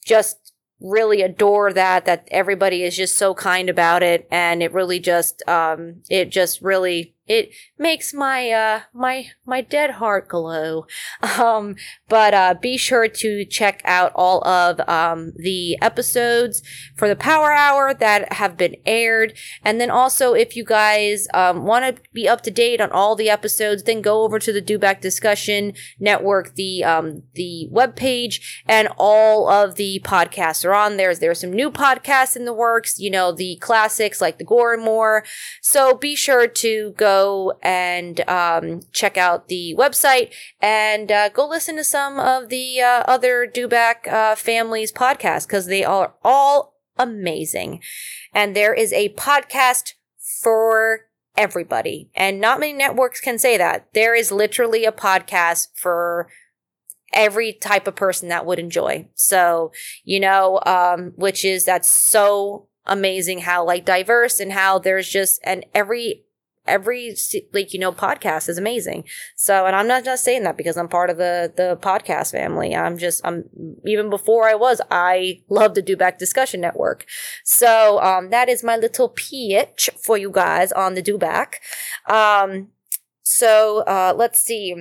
just 0.05 0.53
really 0.81 1.23
adore 1.23 1.73
that 1.73 2.05
that 2.07 2.27
everybody 2.31 2.83
is 2.83 2.97
just 2.97 3.17
so 3.17 3.35
kind 3.35 3.69
about 3.71 4.03
it 4.03 4.27
and 4.33 4.65
it 4.65 4.73
really 4.73 4.99
just 4.99 5.41
um 5.49 6.03
it 6.11 6.29
just 6.29 6.61
really 6.61 7.12
it 7.27 7.53
makes 7.79 8.13
my 8.13 8.51
uh 8.51 8.81
my 8.93 9.27
my 9.47 9.61
dead 9.61 9.93
heart 9.93 10.29
glow. 10.29 10.87
Um 11.39 11.77
but 12.09 12.35
uh 12.35 12.55
be 12.61 12.77
sure 12.77 13.07
to 13.07 13.45
check 13.45 13.81
out 13.85 14.13
all 14.15 14.47
of 14.47 14.81
um 14.89 15.33
the 15.37 15.81
episodes 15.81 16.63
for 16.97 17.09
the 17.09 17.17
power 17.17 17.53
hour 17.53 17.95
that 17.95 18.33
have 18.35 18.57
been 18.57 18.77
aired. 18.85 19.35
And 19.65 19.81
then 19.81 19.91
also 19.91 20.35
if 20.35 20.57
you 20.57 20.65
guys 20.65 21.29
um 21.33 21.65
want 21.65 21.97
to 21.97 22.03
be 22.13 22.29
up 22.29 22.41
to 22.43 22.51
date 22.51 22.81
on 22.81 22.91
all 22.91 23.15
the 23.15 23.31
episodes 23.31 23.85
then 23.85 24.03
go 24.03 24.23
over 24.23 24.39
to 24.41 24.53
the 24.53 24.63
Dewback 24.63 25.01
discussion 25.01 25.75
network 26.01 26.55
the 26.57 26.83
um 26.83 27.23
the 27.35 27.69
web 27.71 27.95
page 27.95 28.63
and 28.67 28.89
all 28.99 29.49
of 29.49 29.77
the 29.77 30.01
podcasts 30.05 30.65
are 30.65 30.75
on 30.75 30.97
there. 30.97 31.15
There's 31.15 31.41
some 31.41 31.53
new 31.53 31.71
podcasts 31.71 32.35
in 32.35 32.47
the 32.47 32.53
works 32.53 32.99
you 32.99 33.11
know 33.11 33.31
the 33.31 33.57
classics 33.57 34.21
like 34.21 34.39
the 34.39 34.45
gore 34.45 34.75
and 34.75 34.83
more 34.83 35.25
so 35.61 35.95
be 35.95 36.17
sure 36.17 36.49
to 36.49 36.93
go 36.97 37.12
and 37.63 38.21
um, 38.29 38.81
check 38.93 39.17
out 39.17 39.49
the 39.49 39.75
website 39.79 40.33
and 40.61 41.11
uh, 41.11 41.29
go 41.29 41.47
listen 41.47 41.77
to 41.77 41.85
some 41.85 42.19
of 42.19 42.49
the 42.49 42.81
uh, 42.81 43.05
other 43.07 43.47
Dewback 43.47 44.07
uh, 44.07 44.35
families 44.35 44.93
podcasts 44.93 45.47
because 45.47 45.67
they 45.67 45.85
are 45.85 46.15
all 46.23 46.75
amazing. 46.99 47.81
And 48.33 48.57
there 48.57 48.75
is 48.75 48.93
a 48.93 49.11
podcast 49.11 49.93
for 50.43 51.07
everybody. 51.37 52.11
And 52.15 52.41
not 52.41 52.61
many 52.61 52.73
networks 52.73 53.21
can 53.21 53.39
say 53.39 53.57
that. 53.57 53.89
There 53.95 54.15
is 54.15 54.31
literally 54.33 54.85
a 54.85 54.93
podcast 54.93 55.69
for 55.75 56.29
every 57.13 57.53
type 57.53 57.87
of 57.87 57.95
person 57.95 58.29
that 58.29 58.47
would 58.47 58.59
enjoy. 58.59 59.09
So, 59.15 59.73
you 60.05 60.21
know, 60.21 60.61
um, 60.65 61.13
which 61.17 61.45
is 61.45 61.65
that's 61.65 61.89
so 61.89 62.69
amazing 62.87 63.41
how 63.41 63.65
like 63.65 63.85
diverse 63.85 64.41
and 64.41 64.53
how 64.53 64.79
there's 64.79 65.09
just 65.09 65.41
and 65.45 65.65
every 65.75 66.25
every 66.67 67.17
like 67.53 67.73
you 67.73 67.81
know 67.81 67.93
podcast 67.93 68.49
is 68.49 68.59
amazing. 68.59 69.05
So 69.37 69.67
and 69.67 69.75
i'm 69.77 69.87
not 69.89 70.05
just 70.05 70.25
saying 70.25 70.43
that 70.45 70.57
because 70.57 70.77
i'm 70.77 70.89
part 70.89 71.11
of 71.11 71.17
the 71.19 71.53
the 71.57 71.77
podcast 71.81 72.33
family. 72.33 72.75
I'm 72.75 72.99
just 72.99 73.21
i'm 73.25 73.45
even 73.87 74.11
before 74.11 74.49
i 74.49 74.55
was 74.55 74.81
i 74.91 75.41
love 75.49 75.75
the 75.75 75.83
Dewback 75.83 76.19
discussion 76.19 76.61
network. 76.61 77.07
So 77.45 78.01
um 78.03 78.31
that 78.31 78.49
is 78.49 78.63
my 78.65 78.77
little 78.77 79.09
pitch 79.09 79.91
for 80.05 80.17
you 80.19 80.31
guys 80.31 80.73
on 80.73 80.95
the 80.95 81.03
Dewback 81.03 81.55
um 82.09 82.69
so 83.23 83.81
uh 83.87 84.15
let's 84.17 84.41
see. 84.41 84.75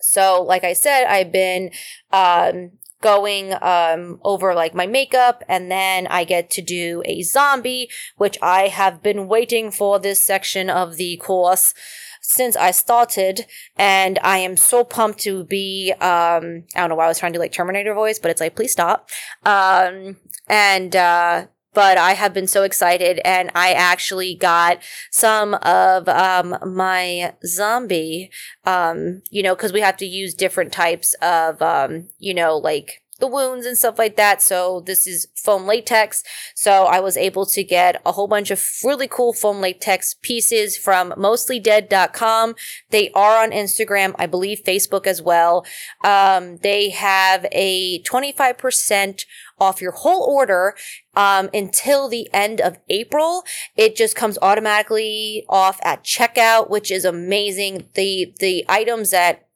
So 0.00 0.42
like 0.42 0.64
i 0.64 0.72
said 0.72 1.04
i've 1.06 1.32
been 1.32 1.70
um 2.12 2.72
going 3.00 3.54
um, 3.62 4.20
over 4.22 4.54
like 4.54 4.74
my 4.74 4.86
makeup 4.86 5.42
and 5.48 5.70
then 5.70 6.06
I 6.06 6.24
get 6.24 6.50
to 6.50 6.62
do 6.62 7.02
a 7.04 7.22
zombie, 7.22 7.88
which 8.16 8.38
I 8.42 8.68
have 8.68 9.02
been 9.02 9.28
waiting 9.28 9.70
for 9.70 9.98
this 9.98 10.20
section 10.20 10.70
of 10.70 10.96
the 10.96 11.16
course 11.16 11.74
since 12.22 12.54
I 12.56 12.70
started 12.70 13.46
and 13.76 14.18
I 14.22 14.38
am 14.38 14.56
so 14.56 14.84
pumped 14.84 15.20
to 15.20 15.44
be 15.44 15.92
um 16.00 16.64
I 16.74 16.80
don't 16.80 16.90
know 16.90 16.94
why 16.94 17.06
I 17.06 17.08
was 17.08 17.18
trying 17.18 17.32
to 17.32 17.38
do 17.38 17.40
like 17.40 17.52
Terminator 17.52 17.94
voice, 17.94 18.18
but 18.18 18.30
it's 18.30 18.40
like 18.40 18.54
please 18.54 18.72
stop. 18.72 19.08
Um 19.44 20.16
and 20.46 20.94
uh 20.94 21.46
but 21.74 21.98
I 21.98 22.14
have 22.14 22.34
been 22.34 22.46
so 22.46 22.62
excited 22.62 23.20
and 23.24 23.50
I 23.54 23.72
actually 23.72 24.34
got 24.34 24.78
some 25.10 25.54
of 25.54 26.08
um, 26.08 26.56
my 26.66 27.34
zombie, 27.46 28.30
um, 28.64 29.22
you 29.30 29.42
know, 29.42 29.54
because 29.54 29.72
we 29.72 29.80
have 29.80 29.96
to 29.98 30.06
use 30.06 30.34
different 30.34 30.72
types 30.72 31.14
of, 31.22 31.62
um, 31.62 32.08
you 32.18 32.34
know, 32.34 32.56
like 32.56 33.02
the 33.20 33.26
wounds 33.26 33.66
and 33.66 33.76
stuff 33.76 33.98
like 33.98 34.16
that. 34.16 34.42
So 34.42 34.80
this 34.80 35.06
is 35.06 35.28
foam 35.36 35.66
latex. 35.66 36.22
So 36.54 36.84
I 36.84 37.00
was 37.00 37.16
able 37.16 37.46
to 37.46 37.62
get 37.62 38.00
a 38.04 38.12
whole 38.12 38.28
bunch 38.28 38.50
of 38.50 38.64
really 38.84 39.08
cool 39.08 39.32
foam 39.32 39.60
latex 39.60 40.14
pieces 40.14 40.76
from 40.76 41.12
mostlydead.com. 41.12 42.54
They 42.90 43.10
are 43.12 43.42
on 43.42 43.50
Instagram, 43.50 44.14
I 44.18 44.26
believe 44.26 44.62
Facebook 44.64 45.06
as 45.06 45.22
well. 45.22 45.64
Um, 46.02 46.58
they 46.58 46.90
have 46.90 47.46
a 47.52 48.02
25% 48.02 49.24
off 49.60 49.82
your 49.82 49.92
whole 49.92 50.22
order 50.22 50.74
um, 51.14 51.50
until 51.52 52.08
the 52.08 52.28
end 52.32 52.60
of 52.60 52.78
April. 52.88 53.44
It 53.76 53.94
just 53.94 54.16
comes 54.16 54.38
automatically 54.40 55.44
off 55.48 55.78
at 55.82 56.02
checkout, 56.02 56.70
which 56.70 56.90
is 56.90 57.04
amazing. 57.04 57.88
The 57.94 58.32
the 58.38 58.64
items 58.68 59.10
that 59.10 59.46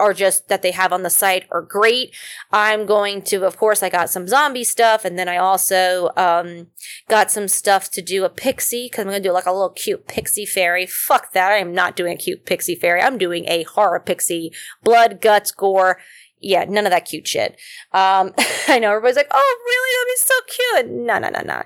are 0.00 0.14
just 0.14 0.48
that 0.48 0.62
they 0.62 0.72
have 0.72 0.92
on 0.92 1.02
the 1.02 1.10
site 1.10 1.44
are 1.50 1.62
great. 1.62 2.14
I'm 2.50 2.86
going 2.86 3.22
to, 3.22 3.44
of 3.46 3.56
course, 3.56 3.82
I 3.82 3.88
got 3.88 4.10
some 4.10 4.26
zombie 4.26 4.64
stuff, 4.64 5.04
and 5.04 5.18
then 5.18 5.28
I 5.28 5.36
also 5.36 6.10
um, 6.16 6.68
got 7.08 7.30
some 7.30 7.46
stuff 7.48 7.90
to 7.92 8.02
do 8.02 8.24
a 8.24 8.30
pixie 8.30 8.86
because 8.86 9.02
I'm 9.02 9.10
going 9.10 9.22
to 9.22 9.28
do 9.28 9.32
like 9.32 9.46
a 9.46 9.52
little 9.52 9.70
cute 9.70 10.08
pixie 10.08 10.46
fairy. 10.46 10.86
Fuck 10.86 11.32
that! 11.32 11.52
I 11.52 11.58
am 11.58 11.74
not 11.74 11.96
doing 11.96 12.14
a 12.14 12.16
cute 12.16 12.46
pixie 12.46 12.74
fairy. 12.74 13.00
I'm 13.00 13.18
doing 13.18 13.44
a 13.46 13.62
horror 13.64 14.00
pixie, 14.00 14.52
blood, 14.82 15.20
guts, 15.20 15.52
gore 15.52 15.98
yeah, 16.40 16.64
none 16.64 16.86
of 16.86 16.90
that 16.90 17.04
cute 17.04 17.28
shit. 17.28 17.52
Um, 17.92 18.32
I 18.68 18.78
know 18.78 18.90
everybody's 18.90 19.16
like, 19.16 19.30
oh, 19.30 19.58
really? 19.66 19.96
That'd 19.96 20.86
be 20.86 20.88
so 20.88 20.94
cute. 20.96 21.06
No, 21.06 21.18
no, 21.18 21.28
no, 21.28 21.42
no. 21.44 21.62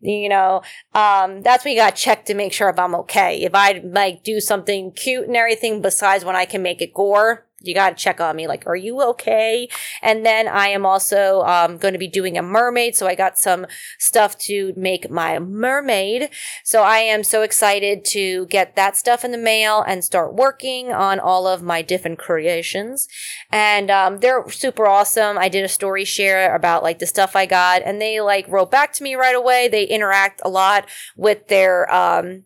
You 0.00 0.28
know, 0.28 0.62
um, 0.94 1.42
that's 1.42 1.64
when 1.64 1.74
you 1.74 1.80
got 1.80 1.96
to 1.96 2.02
check 2.02 2.24
to 2.26 2.34
make 2.34 2.52
sure 2.52 2.68
if 2.68 2.78
I'm 2.78 2.94
okay. 2.96 3.42
If 3.42 3.54
I 3.54 3.80
like 3.84 4.22
do 4.22 4.40
something 4.40 4.92
cute 4.92 5.26
and 5.26 5.36
everything 5.36 5.82
besides 5.82 6.24
when 6.24 6.36
I 6.36 6.44
can 6.44 6.62
make 6.62 6.82
it 6.82 6.94
gore, 6.94 7.46
you 7.66 7.74
got 7.74 7.90
to 7.90 7.96
check 8.02 8.20
on 8.20 8.36
me 8.36 8.46
like 8.46 8.66
are 8.66 8.76
you 8.76 9.02
okay? 9.02 9.68
And 10.02 10.24
then 10.24 10.48
i 10.48 10.68
am 10.68 10.86
also 10.86 11.42
um, 11.42 11.76
going 11.76 11.92
to 11.92 11.98
be 11.98 12.08
doing 12.08 12.38
a 12.38 12.42
mermaid 12.42 12.96
so 12.96 13.06
i 13.06 13.14
got 13.14 13.38
some 13.38 13.66
stuff 13.98 14.36
to 14.38 14.72
make 14.76 15.10
my 15.10 15.38
mermaid. 15.38 16.30
So 16.64 16.82
i 16.82 16.98
am 16.98 17.24
so 17.24 17.42
excited 17.42 18.04
to 18.06 18.46
get 18.46 18.76
that 18.76 18.96
stuff 18.96 19.24
in 19.24 19.30
the 19.30 19.38
mail 19.38 19.82
and 19.86 20.04
start 20.04 20.34
working 20.34 20.92
on 20.92 21.20
all 21.20 21.46
of 21.46 21.62
my 21.62 21.82
different 21.82 22.18
creations. 22.18 23.08
And 23.50 23.90
um, 23.90 24.18
they're 24.18 24.48
super 24.50 24.86
awesome. 24.86 25.38
I 25.38 25.48
did 25.48 25.64
a 25.64 25.68
story 25.68 26.04
share 26.04 26.54
about 26.54 26.82
like 26.82 26.98
the 26.98 27.06
stuff 27.06 27.36
i 27.36 27.46
got 27.46 27.82
and 27.82 28.00
they 28.00 28.20
like 28.20 28.48
wrote 28.48 28.70
back 28.70 28.92
to 28.94 29.02
me 29.02 29.14
right 29.14 29.36
away. 29.36 29.68
They 29.68 29.84
interact 29.84 30.40
a 30.44 30.48
lot 30.48 30.88
with 31.16 31.48
their 31.48 31.92
um, 31.92 32.44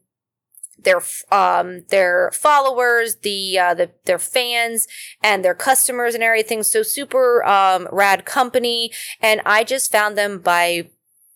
their 0.78 1.02
um 1.30 1.84
their 1.88 2.30
followers, 2.32 3.16
the 3.16 3.58
uh, 3.58 3.74
the 3.74 3.90
their 4.04 4.18
fans 4.18 4.86
and 5.22 5.44
their 5.44 5.54
customers 5.54 6.14
and 6.14 6.22
everything. 6.22 6.62
So 6.62 6.82
super 6.82 7.44
um 7.44 7.88
rad 7.90 8.24
company, 8.24 8.92
and 9.20 9.40
I 9.44 9.64
just 9.64 9.92
found 9.92 10.16
them 10.16 10.38
by 10.38 10.88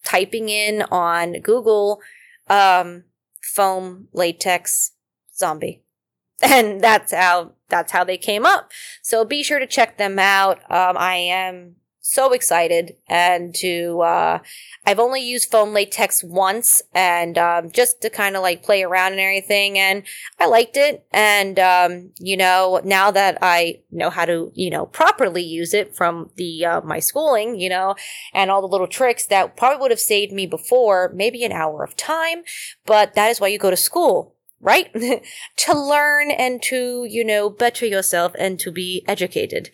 typing 0.05 0.49
in 0.49 0.83
on 0.83 1.35
Google 1.41 2.01
um 2.49 3.05
foam 3.43 4.09
latex 4.13 4.93
zombie. 5.35 5.83
And 6.45 6.81
that's 6.81 7.13
how 7.13 7.53
that's 7.69 7.93
how 7.93 8.03
they 8.03 8.19
came 8.19 8.45
up. 8.45 8.73
So 9.01 9.25
be 9.25 9.45
sure 9.45 9.61
to 9.61 9.67
check 9.67 9.97
them 9.97 10.19
out. 10.19 10.59
Um, 10.71 10.97
I 10.99 11.15
am 11.15 11.77
so 12.05 12.33
excited 12.33 12.97
and 13.09 13.55
to 13.55 14.01
uh 14.01 14.41
i've 14.85 14.99
only 14.99 15.21
used 15.21 15.51
foam 15.53 15.73
latex 15.73 16.23
once 16.25 16.83
and 16.93 17.39
um 17.39 17.71
just 17.71 18.03
to 18.03 18.11
kind 18.11 18.35
of 18.35 18.43
like 18.43 18.61
play 18.63 18.83
around 18.83 19.13
and 19.13 19.21
everything 19.21 19.79
and 19.79 20.03
i 20.41 20.47
liked 20.47 20.77
it. 20.77 21.07
And 21.13 21.61
um 21.61 22.11
you 22.19 22.37
know 22.37 22.81
now 22.85 23.13
that 23.13 23.39
i 23.41 23.81
know 23.93 24.11
how 24.11 24.25
to 24.25 24.51
you 24.55 24.69
know 24.69 24.87
properly 24.87 25.43
use 25.43 25.73
it 25.73 25.95
from 25.95 26.31
the 26.37 26.65
uh, 26.65 26.81
my 26.81 26.99
schooling 26.99 27.59
you 27.61 27.69
know 27.69 27.95
and 28.35 28.51
all 28.51 28.61
the 28.61 28.67
little 28.67 28.89
tricks 28.89 29.25
that 29.27 29.57
probably 29.57 29.79
would 29.81 29.93
have 29.93 30.01
saved 30.01 30.33
me 30.33 30.45
before 30.45 31.13
maybe 31.15 31.45
an 31.45 31.53
hour 31.53 31.85
of 31.85 31.97
time 31.97 32.43
but 32.85 33.15
that 33.15 33.31
is 33.31 33.41
why 33.41 33.47
you 33.47 33.59
go 33.59 33.71
to 33.71 33.77
school 33.77 34.32
right? 34.63 34.91
to 35.57 35.79
learn 35.79 36.31
and 36.31 36.63
to, 36.63 37.05
you 37.05 37.25
know, 37.25 37.51
better 37.51 37.85
yourself 37.85 38.33
and 38.39 38.59
to 38.61 38.71
be 38.71 39.05
educated. 39.07 39.71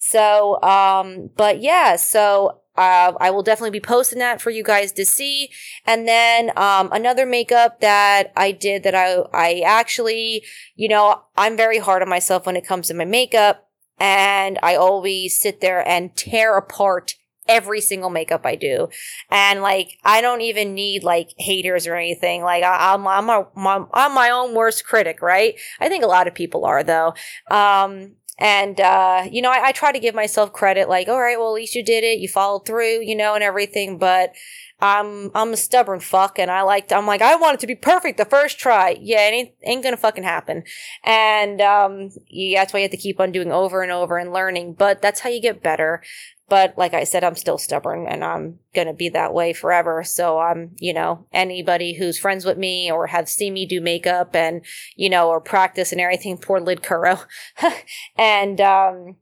So, 0.00 0.60
um, 0.62 1.30
but 1.36 1.60
yeah, 1.60 1.96
so 1.96 2.60
uh, 2.76 3.12
I 3.20 3.30
will 3.30 3.42
definitely 3.42 3.78
be 3.78 3.80
posting 3.80 4.18
that 4.20 4.40
for 4.40 4.50
you 4.50 4.64
guys 4.64 4.92
to 4.92 5.04
see. 5.04 5.50
And 5.86 6.08
then 6.08 6.50
um, 6.56 6.88
another 6.92 7.26
makeup 7.26 7.80
that 7.80 8.32
I 8.36 8.52
did 8.52 8.82
that 8.84 8.94
I 8.94 9.18
I 9.34 9.60
actually, 9.60 10.44
you 10.74 10.88
know, 10.88 11.22
I'm 11.36 11.56
very 11.56 11.78
hard 11.78 12.02
on 12.02 12.08
myself 12.08 12.46
when 12.46 12.56
it 12.56 12.66
comes 12.66 12.88
to 12.88 12.94
my 12.94 13.04
makeup, 13.04 13.68
and 13.98 14.58
I 14.62 14.76
always 14.76 15.38
sit 15.38 15.60
there 15.60 15.86
and 15.86 16.16
tear 16.16 16.56
apart 16.56 17.16
every 17.50 17.80
single 17.80 18.08
makeup 18.08 18.46
I 18.46 18.54
do. 18.54 18.88
And 19.30 19.60
like, 19.60 19.98
I 20.04 20.20
don't 20.20 20.40
even 20.40 20.72
need 20.74 21.02
like 21.02 21.30
haters 21.36 21.86
or 21.86 21.96
anything. 21.96 22.42
Like, 22.42 22.62
I, 22.62 22.94
am 22.94 23.06
I'm, 23.06 23.28
I'm, 23.28 23.46
my, 23.54 23.84
I'm 23.92 24.14
my 24.14 24.30
own 24.30 24.54
worst 24.54 24.86
critic, 24.86 25.20
right? 25.20 25.58
I 25.80 25.88
think 25.88 26.04
a 26.04 26.06
lot 26.06 26.28
of 26.28 26.34
people 26.34 26.64
are 26.64 26.82
though. 26.84 27.14
Um, 27.50 28.12
and, 28.38 28.80
uh, 28.80 29.26
you 29.30 29.42
know, 29.42 29.50
I, 29.50 29.66
I 29.66 29.72
try 29.72 29.92
to 29.92 29.98
give 29.98 30.14
myself 30.14 30.54
credit, 30.54 30.88
like, 30.88 31.08
all 31.08 31.20
right, 31.20 31.38
well, 31.38 31.48
at 31.48 31.54
least 31.54 31.74
you 31.74 31.84
did 31.84 32.04
it. 32.04 32.20
You 32.20 32.28
followed 32.28 32.64
through, 32.66 33.00
you 33.02 33.14
know, 33.14 33.34
and 33.34 33.44
everything. 33.44 33.98
But, 33.98 34.32
I'm 34.80 35.30
I'm 35.34 35.52
a 35.52 35.56
stubborn 35.56 36.00
fuck 36.00 36.38
and 36.38 36.50
I 36.50 36.62
like 36.62 36.90
I'm 36.92 37.06
like 37.06 37.22
I 37.22 37.36
want 37.36 37.54
it 37.54 37.60
to 37.60 37.66
be 37.66 37.74
perfect 37.74 38.18
the 38.18 38.24
first 38.24 38.58
try. 38.58 38.96
Yeah, 39.00 39.28
it 39.28 39.32
ain't 39.32 39.50
ain't 39.62 39.82
gonna 39.82 39.96
fucking 39.96 40.24
happen. 40.24 40.64
And 41.04 41.60
um 41.60 42.10
yeah, 42.28 42.60
that's 42.60 42.72
why 42.72 42.80
you 42.80 42.84
have 42.84 42.90
to 42.92 42.96
keep 42.96 43.20
on 43.20 43.32
doing 43.32 43.52
over 43.52 43.82
and 43.82 43.92
over 43.92 44.18
and 44.18 44.32
learning. 44.32 44.74
But 44.74 45.02
that's 45.02 45.20
how 45.20 45.30
you 45.30 45.40
get 45.40 45.62
better. 45.62 46.02
But 46.48 46.76
like 46.76 46.94
I 46.94 47.04
said, 47.04 47.22
I'm 47.22 47.36
still 47.36 47.58
stubborn 47.58 48.06
and 48.08 48.24
I'm 48.24 48.58
gonna 48.74 48.94
be 48.94 49.08
that 49.10 49.32
way 49.32 49.52
forever. 49.52 50.02
So 50.02 50.40
I'm, 50.40 50.74
you 50.78 50.92
know, 50.92 51.26
anybody 51.32 51.94
who's 51.94 52.18
friends 52.18 52.44
with 52.44 52.58
me 52.58 52.90
or 52.90 53.06
have 53.06 53.28
seen 53.28 53.54
me 53.54 53.66
do 53.66 53.80
makeup 53.80 54.34
and, 54.34 54.64
you 54.96 55.08
know, 55.08 55.28
or 55.28 55.40
practice 55.40 55.92
and 55.92 56.00
everything, 56.00 56.38
poor 56.38 56.60
Lid 56.60 56.82
Curl. 56.82 57.24
and 58.16 58.60
um 58.60 59.16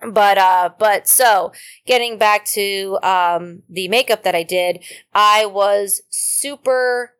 but 0.00 0.38
uh 0.38 0.70
but 0.78 1.08
so 1.08 1.52
getting 1.86 2.18
back 2.18 2.44
to 2.44 2.98
um 3.02 3.62
the 3.68 3.88
makeup 3.88 4.22
that 4.22 4.34
I 4.34 4.42
did, 4.42 4.84
I 5.12 5.46
was 5.46 6.02
super 6.10 7.14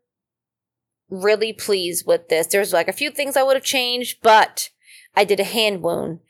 really 1.11 1.53
pleased 1.53 2.07
with 2.07 2.29
this. 2.29 2.47
There's 2.47 2.73
like 2.73 2.89
a 2.89 2.93
few 2.93 3.11
things 3.11 3.37
I 3.37 3.43
would 3.43 3.57
have 3.57 3.65
changed, 3.65 4.19
but 4.23 4.71
I 5.17 5.25
did 5.25 5.41
a 5.41 5.45
hand 5.45 5.83
wound. 5.83 6.21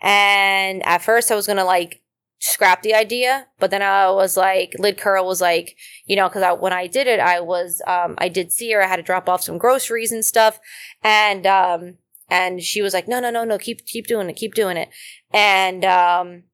And 0.00 0.84
at 0.86 1.02
first 1.02 1.30
I 1.30 1.34
was 1.34 1.46
going 1.46 1.56
to 1.56 1.64
like 1.64 2.02
scrap 2.38 2.82
the 2.82 2.94
idea, 2.94 3.48
but 3.58 3.70
then 3.70 3.82
I 3.82 4.10
was 4.10 4.36
like, 4.36 4.74
Lid 4.78 4.96
Curl 4.96 5.26
was 5.26 5.40
like, 5.40 5.76
you 6.06 6.14
know, 6.14 6.28
cause 6.28 6.42
I, 6.42 6.52
when 6.52 6.72
I 6.72 6.86
did 6.86 7.08
it, 7.08 7.18
I 7.18 7.40
was, 7.40 7.82
um, 7.86 8.14
I 8.18 8.28
did 8.28 8.52
see 8.52 8.70
her. 8.72 8.82
I 8.82 8.86
had 8.86 8.96
to 8.96 9.02
drop 9.02 9.28
off 9.28 9.42
some 9.42 9.58
groceries 9.58 10.12
and 10.12 10.24
stuff. 10.24 10.60
And, 11.02 11.46
um, 11.46 11.94
and 12.30 12.62
she 12.62 12.80
was 12.80 12.94
like, 12.94 13.08
no, 13.08 13.20
no, 13.20 13.30
no, 13.30 13.42
no, 13.42 13.58
keep, 13.58 13.84
keep 13.86 14.06
doing 14.06 14.30
it, 14.30 14.36
keep 14.36 14.54
doing 14.54 14.76
it. 14.76 14.88
And, 15.32 15.84
um, 15.84 16.44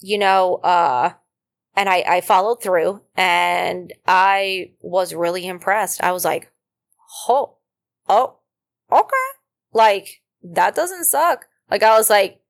you 0.00 0.18
know, 0.18 0.56
uh, 0.56 1.12
and 1.76 1.88
I, 1.88 2.04
I 2.06 2.20
followed 2.20 2.62
through 2.62 3.02
and 3.16 3.92
I 4.06 4.72
was 4.80 5.14
really 5.14 5.46
impressed. 5.46 6.02
I 6.02 6.12
was 6.12 6.24
like, 6.24 6.50
oh, 7.28 7.56
oh, 8.08 8.36
okay. 8.92 9.38
Like, 9.72 10.22
that 10.42 10.74
doesn't 10.74 11.04
suck. 11.04 11.46
Like, 11.70 11.82
I 11.82 11.96
was 11.96 12.10
like, 12.10 12.40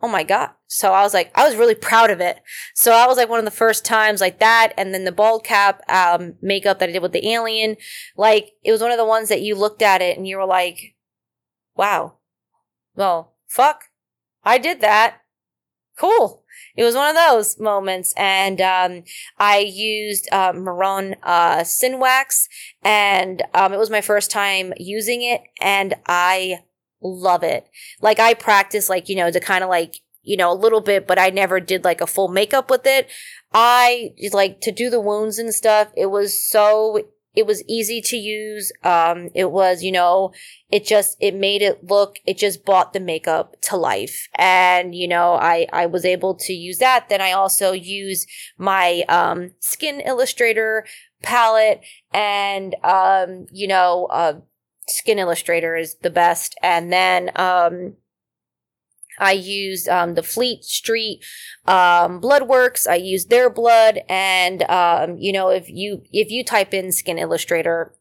oh 0.00 0.08
my 0.08 0.22
God. 0.22 0.50
So 0.66 0.92
I 0.92 1.02
was 1.02 1.12
like, 1.14 1.32
I 1.34 1.48
was 1.48 1.56
really 1.56 1.74
proud 1.74 2.10
of 2.10 2.20
it. 2.20 2.40
So 2.74 2.92
I 2.92 3.06
was 3.06 3.16
like 3.16 3.28
one 3.28 3.38
of 3.38 3.44
the 3.44 3.50
first 3.50 3.84
times 3.84 4.20
like 4.20 4.38
that. 4.38 4.72
And 4.76 4.94
then 4.94 5.04
the 5.04 5.12
bald 5.12 5.44
cap, 5.44 5.82
um, 5.88 6.34
makeup 6.40 6.78
that 6.78 6.88
I 6.88 6.92
did 6.92 7.02
with 7.02 7.12
the 7.12 7.28
alien, 7.28 7.76
like, 8.16 8.52
it 8.62 8.70
was 8.70 8.80
one 8.80 8.92
of 8.92 8.98
the 8.98 9.04
ones 9.04 9.28
that 9.28 9.42
you 9.42 9.54
looked 9.54 9.82
at 9.82 10.02
it 10.02 10.16
and 10.16 10.26
you 10.26 10.36
were 10.36 10.46
like, 10.46 10.94
wow, 11.74 12.14
well, 12.94 13.34
fuck, 13.46 13.84
I 14.44 14.58
did 14.58 14.80
that. 14.80 15.22
Cool. 15.98 16.44
It 16.76 16.84
was 16.84 16.94
one 16.94 17.10
of 17.10 17.16
those 17.16 17.58
moments. 17.58 18.14
And 18.16 18.60
um, 18.60 19.02
I 19.36 19.58
used 19.58 20.28
uh, 20.30 20.52
Mehron 20.52 21.16
uh, 21.22 21.64
Wax, 21.98 22.48
and 22.82 23.42
um, 23.52 23.72
it 23.72 23.78
was 23.78 23.90
my 23.90 24.00
first 24.00 24.30
time 24.30 24.72
using 24.76 25.22
it, 25.22 25.42
and 25.60 25.94
I 26.06 26.60
love 27.02 27.42
it. 27.42 27.68
Like, 28.00 28.20
I 28.20 28.34
practice, 28.34 28.88
like, 28.88 29.08
you 29.08 29.16
know, 29.16 29.30
to 29.30 29.40
kind 29.40 29.64
of 29.64 29.70
like, 29.70 29.96
you 30.22 30.36
know, 30.36 30.52
a 30.52 30.54
little 30.54 30.80
bit, 30.80 31.06
but 31.06 31.18
I 31.18 31.30
never 31.30 31.58
did 31.58 31.84
like 31.84 32.00
a 32.00 32.06
full 32.06 32.28
makeup 32.28 32.70
with 32.70 32.86
it. 32.86 33.08
I 33.52 34.10
like 34.32 34.60
to 34.60 34.72
do 34.72 34.90
the 34.90 35.00
wounds 35.00 35.38
and 35.38 35.54
stuff. 35.54 35.88
It 35.96 36.06
was 36.06 36.38
so 36.38 37.08
it 37.38 37.46
was 37.46 37.62
easy 37.68 38.00
to 38.00 38.16
use. 38.16 38.72
Um, 38.82 39.28
it 39.32 39.52
was, 39.52 39.84
you 39.84 39.92
know, 39.92 40.32
it 40.72 40.84
just, 40.84 41.16
it 41.20 41.36
made 41.36 41.62
it 41.62 41.84
look, 41.84 42.18
it 42.26 42.36
just 42.36 42.64
brought 42.64 42.92
the 42.92 42.98
makeup 42.98 43.54
to 43.68 43.76
life. 43.76 44.28
And, 44.34 44.92
you 44.92 45.06
know, 45.06 45.34
I, 45.34 45.68
I 45.72 45.86
was 45.86 46.04
able 46.04 46.34
to 46.34 46.52
use 46.52 46.78
that. 46.78 47.08
Then 47.08 47.20
I 47.20 47.30
also 47.30 47.70
use 47.70 48.26
my, 48.58 49.04
um, 49.08 49.52
skin 49.60 50.00
illustrator 50.00 50.84
palette 51.22 51.80
and, 52.12 52.74
um, 52.82 53.46
you 53.52 53.68
know, 53.68 54.08
uh, 54.10 54.40
skin 54.88 55.20
illustrator 55.20 55.76
is 55.76 55.94
the 56.02 56.10
best. 56.10 56.56
And 56.60 56.92
then, 56.92 57.30
um, 57.36 57.94
I 59.18 59.32
used 59.32 59.88
um, 59.88 60.14
the 60.14 60.22
Fleet 60.22 60.64
Street 60.64 61.20
um, 61.66 62.20
Bloodworks. 62.20 62.86
I 62.86 62.96
used 62.96 63.30
their 63.30 63.50
blood, 63.50 64.00
and 64.08 64.62
um, 64.70 65.18
you 65.18 65.32
know, 65.32 65.48
if 65.50 65.68
you 65.68 66.02
if 66.12 66.30
you 66.30 66.44
type 66.44 66.72
in 66.72 66.92
Skin 66.92 67.18
Illustrator, 67.18 67.94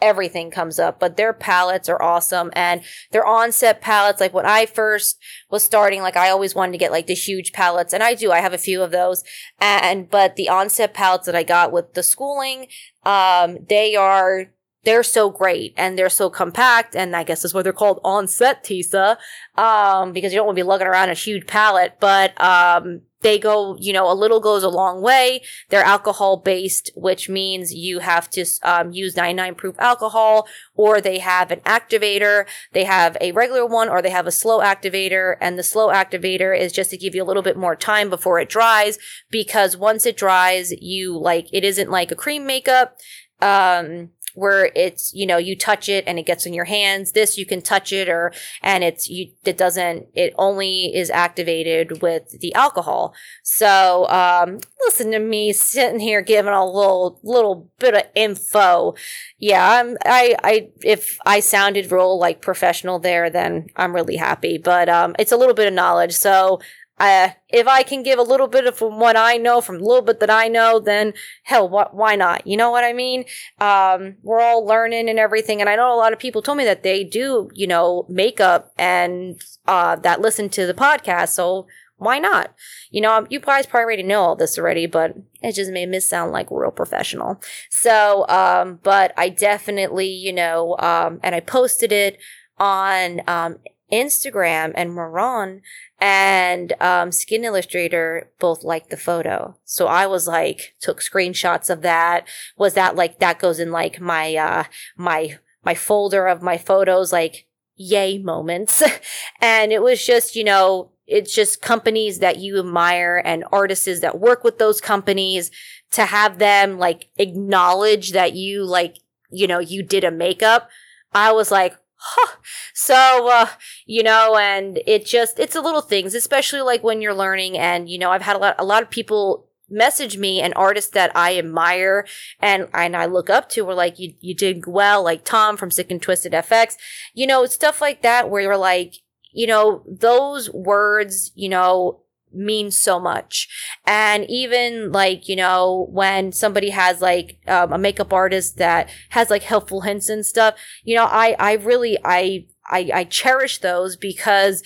everything 0.00 0.50
comes 0.50 0.78
up. 0.78 1.00
But 1.00 1.16
their 1.16 1.32
palettes 1.32 1.88
are 1.88 2.02
awesome, 2.02 2.50
and 2.54 2.82
their 3.10 3.26
onset 3.26 3.80
palettes. 3.80 4.20
Like 4.20 4.34
when 4.34 4.46
I 4.46 4.66
first 4.66 5.18
was 5.50 5.62
starting, 5.62 6.02
like 6.02 6.16
I 6.16 6.30
always 6.30 6.54
wanted 6.54 6.72
to 6.72 6.78
get 6.78 6.92
like 6.92 7.06
the 7.06 7.14
huge 7.14 7.52
palettes, 7.52 7.92
and 7.92 8.02
I 8.02 8.14
do. 8.14 8.30
I 8.32 8.40
have 8.40 8.52
a 8.54 8.58
few 8.58 8.82
of 8.82 8.90
those, 8.90 9.24
and 9.58 10.08
but 10.08 10.36
the 10.36 10.48
onset 10.48 10.94
palettes 10.94 11.26
that 11.26 11.36
I 11.36 11.42
got 11.42 11.72
with 11.72 11.94
the 11.94 12.02
schooling, 12.02 12.66
um, 13.04 13.58
they 13.68 13.96
are 13.96 14.52
they're 14.84 15.02
so 15.02 15.30
great 15.30 15.74
and 15.76 15.98
they're 15.98 16.08
so 16.08 16.30
compact 16.30 16.96
and 16.96 17.14
I 17.14 17.22
guess 17.22 17.42
that's 17.42 17.54
why 17.54 17.62
they're 17.62 17.72
called 17.72 18.00
on-set 18.04 18.64
Tisa, 18.64 19.16
um, 19.56 20.12
because 20.12 20.32
you 20.32 20.38
don't 20.38 20.46
want 20.46 20.56
to 20.56 20.62
be 20.62 20.68
lugging 20.68 20.86
around 20.86 21.10
a 21.10 21.14
huge 21.14 21.46
palette, 21.46 21.96
but, 22.00 22.40
um, 22.40 23.02
they 23.22 23.38
go, 23.38 23.76
you 23.78 23.92
know, 23.92 24.10
a 24.10 24.14
little 24.14 24.40
goes 24.40 24.62
a 24.62 24.68
long 24.68 25.02
way. 25.02 25.42
They're 25.68 25.82
alcohol 25.82 26.38
based, 26.38 26.90
which 26.94 27.28
means 27.28 27.74
you 27.74 27.98
have 27.98 28.30
to 28.30 28.46
um, 28.62 28.92
use 28.92 29.16
99 29.16 29.54
proof 29.56 29.76
alcohol, 29.78 30.48
or 30.74 31.00
they 31.00 31.18
have 31.18 31.50
an 31.50 31.60
activator. 31.60 32.46
They 32.72 32.84
have 32.84 33.16
a 33.20 33.32
regular 33.32 33.66
one, 33.66 33.88
or 33.88 34.00
they 34.00 34.10
have 34.10 34.26
a 34.26 34.32
slow 34.32 34.60
activator. 34.60 35.36
And 35.40 35.58
the 35.58 35.62
slow 35.62 35.88
activator 35.88 36.58
is 36.58 36.72
just 36.72 36.90
to 36.90 36.96
give 36.96 37.14
you 37.14 37.22
a 37.22 37.26
little 37.26 37.42
bit 37.42 37.56
more 37.56 37.76
time 37.76 38.08
before 38.08 38.40
it 38.40 38.48
dries, 38.48 38.98
because 39.30 39.76
once 39.76 40.06
it 40.06 40.16
dries, 40.16 40.72
you 40.80 41.18
like, 41.18 41.48
it 41.52 41.64
isn't 41.64 41.90
like 41.90 42.10
a 42.10 42.16
cream 42.16 42.46
makeup. 42.46 42.96
Um, 43.42 44.10
where 44.34 44.70
it's 44.74 45.12
you 45.14 45.26
know 45.26 45.36
you 45.36 45.56
touch 45.56 45.88
it 45.88 46.04
and 46.06 46.18
it 46.18 46.26
gets 46.26 46.46
in 46.46 46.54
your 46.54 46.64
hands 46.64 47.12
this 47.12 47.38
you 47.38 47.46
can 47.46 47.60
touch 47.60 47.92
it 47.92 48.08
or 48.08 48.32
and 48.62 48.84
it's 48.84 49.08
you 49.08 49.32
it 49.44 49.56
doesn't 49.56 50.06
it 50.14 50.32
only 50.38 50.94
is 50.94 51.10
activated 51.10 52.02
with 52.02 52.38
the 52.40 52.54
alcohol. 52.54 53.14
So 53.42 54.08
um 54.08 54.58
listen 54.84 55.10
to 55.12 55.18
me 55.18 55.52
sitting 55.52 56.00
here 56.00 56.22
giving 56.22 56.52
a 56.52 56.64
little 56.64 57.20
little 57.22 57.70
bit 57.78 57.94
of 57.94 58.02
info. 58.14 58.94
Yeah 59.38 59.80
i'm 59.80 59.96
i 60.04 60.36
i 60.42 60.68
if 60.82 61.18
i 61.26 61.40
sounded 61.40 61.90
real 61.90 62.18
like 62.18 62.42
professional 62.42 62.98
there 62.98 63.30
then 63.30 63.66
i'm 63.76 63.94
really 63.94 64.16
happy 64.16 64.58
but 64.58 64.88
um 64.88 65.14
it's 65.18 65.32
a 65.32 65.36
little 65.36 65.54
bit 65.54 65.68
of 65.68 65.74
knowledge. 65.74 66.12
So 66.12 66.60
uh, 67.00 67.30
if 67.48 67.66
I 67.66 67.82
can 67.82 68.02
give 68.02 68.18
a 68.18 68.22
little 68.22 68.46
bit 68.46 68.66
of 68.66 68.76
from 68.76 69.00
what 69.00 69.16
I 69.16 69.38
know, 69.38 69.62
from 69.62 69.76
a 69.76 69.84
little 69.84 70.02
bit 70.02 70.20
that 70.20 70.28
I 70.28 70.48
know, 70.48 70.78
then 70.78 71.14
hell, 71.44 71.68
wh- 71.68 71.94
why 71.94 72.14
not? 72.14 72.46
You 72.46 72.58
know 72.58 72.70
what 72.70 72.84
I 72.84 72.92
mean? 72.92 73.24
Um, 73.58 74.16
we're 74.22 74.40
all 74.40 74.64
learning 74.64 75.08
and 75.08 75.18
everything. 75.18 75.60
And 75.62 75.70
I 75.70 75.76
know 75.76 75.94
a 75.94 75.96
lot 75.96 76.12
of 76.12 76.18
people 76.18 76.42
told 76.42 76.58
me 76.58 76.64
that 76.64 76.82
they 76.82 77.02
do, 77.02 77.48
you 77.54 77.66
know, 77.66 78.04
makeup 78.10 78.72
and, 78.78 79.40
uh, 79.66 79.96
that 79.96 80.20
listen 80.20 80.50
to 80.50 80.66
the 80.66 80.74
podcast. 80.74 81.30
So 81.30 81.66
why 81.96 82.18
not? 82.18 82.54
You 82.90 83.00
know, 83.00 83.26
you 83.30 83.40
guys 83.40 83.64
probably 83.64 83.84
already 83.84 84.02
know 84.02 84.20
all 84.22 84.36
this 84.36 84.58
already, 84.58 84.86
but 84.86 85.14
it 85.42 85.54
just 85.54 85.72
made 85.72 85.88
me 85.88 86.00
sound 86.00 86.32
like 86.32 86.48
real 86.50 86.70
professional. 86.70 87.40
So, 87.70 88.26
um, 88.28 88.78
but 88.82 89.14
I 89.16 89.30
definitely, 89.30 90.08
you 90.08 90.34
know, 90.34 90.76
um, 90.78 91.20
and 91.22 91.34
I 91.34 91.40
posted 91.40 91.92
it 91.92 92.18
on, 92.58 93.22
um, 93.26 93.56
Instagram 93.92 94.72
and 94.76 94.90
Mehron 94.90 95.62
and 96.00 96.72
um, 96.80 97.12
Skin 97.12 97.44
Illustrator 97.44 98.30
both 98.38 98.64
liked 98.64 98.90
the 98.90 98.96
photo. 98.96 99.56
So 99.64 99.86
I 99.86 100.06
was 100.06 100.26
like, 100.26 100.74
took 100.80 101.00
screenshots 101.00 101.68
of 101.68 101.82
that. 101.82 102.26
Was 102.56 102.74
that 102.74 102.96
like 102.96 103.18
that 103.18 103.38
goes 103.38 103.60
in 103.60 103.70
like 103.70 104.00
my 104.00 104.34
uh 104.34 104.64
my 104.96 105.38
my 105.64 105.74
folder 105.74 106.26
of 106.26 106.42
my 106.42 106.56
photos, 106.56 107.12
like 107.12 107.46
yay 107.76 108.18
moments. 108.18 108.82
and 109.40 109.72
it 109.72 109.82
was 109.82 110.04
just, 110.04 110.36
you 110.36 110.44
know, 110.44 110.90
it's 111.06 111.34
just 111.34 111.60
companies 111.60 112.20
that 112.20 112.38
you 112.38 112.58
admire 112.58 113.20
and 113.24 113.44
artists 113.52 114.00
that 114.00 114.20
work 114.20 114.44
with 114.44 114.58
those 114.58 114.80
companies 114.80 115.50
to 115.90 116.04
have 116.06 116.38
them 116.38 116.78
like 116.78 117.08
acknowledge 117.18 118.12
that 118.12 118.34
you 118.34 118.64
like, 118.64 118.98
you 119.30 119.46
know, 119.46 119.58
you 119.58 119.82
did 119.82 120.04
a 120.04 120.10
makeup. 120.10 120.70
I 121.12 121.32
was 121.32 121.50
like, 121.50 121.76
huh. 122.00 122.36
So, 122.74 123.28
uh, 123.30 123.46
you 123.86 124.02
know, 124.02 124.36
and 124.36 124.80
it 124.86 125.06
just, 125.06 125.38
it's 125.38 125.54
a 125.54 125.60
little 125.60 125.82
things, 125.82 126.14
especially 126.14 126.62
like 126.62 126.82
when 126.82 127.00
you're 127.00 127.14
learning. 127.14 127.58
And, 127.58 127.88
you 127.88 127.98
know, 127.98 128.10
I've 128.10 128.22
had 128.22 128.36
a 128.36 128.38
lot, 128.38 128.56
a 128.58 128.64
lot 128.64 128.82
of 128.82 128.90
people 128.90 129.46
message 129.68 130.16
me 130.16 130.40
and 130.40 130.52
artists 130.56 130.90
that 130.90 131.14
I 131.14 131.38
admire 131.38 132.06
and, 132.40 132.68
and 132.74 132.96
I 132.96 133.06
look 133.06 133.30
up 133.30 133.48
to 133.50 133.64
were 133.64 133.74
like, 133.74 133.98
you, 133.98 134.14
you 134.20 134.34
did 134.34 134.66
well, 134.66 135.04
like 135.04 135.24
Tom 135.24 135.56
from 135.56 135.70
Sick 135.70 135.90
and 135.90 136.02
Twisted 136.02 136.32
FX, 136.32 136.74
you 137.14 137.26
know, 137.26 137.44
stuff 137.46 137.80
like 137.80 138.02
that 138.02 138.30
where 138.30 138.42
you're 138.42 138.56
like, 138.56 138.94
you 139.32 139.46
know, 139.46 139.84
those 139.86 140.50
words, 140.50 141.30
you 141.34 141.48
know, 141.48 142.00
means 142.32 142.76
so 142.76 142.98
much. 143.00 143.48
And 143.86 144.24
even 144.28 144.92
like, 144.92 145.28
you 145.28 145.36
know, 145.36 145.88
when 145.90 146.32
somebody 146.32 146.70
has 146.70 147.00
like 147.00 147.38
um, 147.46 147.72
a 147.72 147.78
makeup 147.78 148.12
artist 148.12 148.56
that 148.58 148.90
has 149.10 149.30
like 149.30 149.42
helpful 149.42 149.82
hints 149.82 150.08
and 150.08 150.24
stuff, 150.24 150.54
you 150.84 150.94
know, 150.94 151.04
I, 151.04 151.36
I 151.38 151.52
really, 151.54 151.98
I, 152.04 152.46
I, 152.66 152.90
I 152.94 153.04
cherish 153.04 153.58
those 153.58 153.96
because 153.96 154.62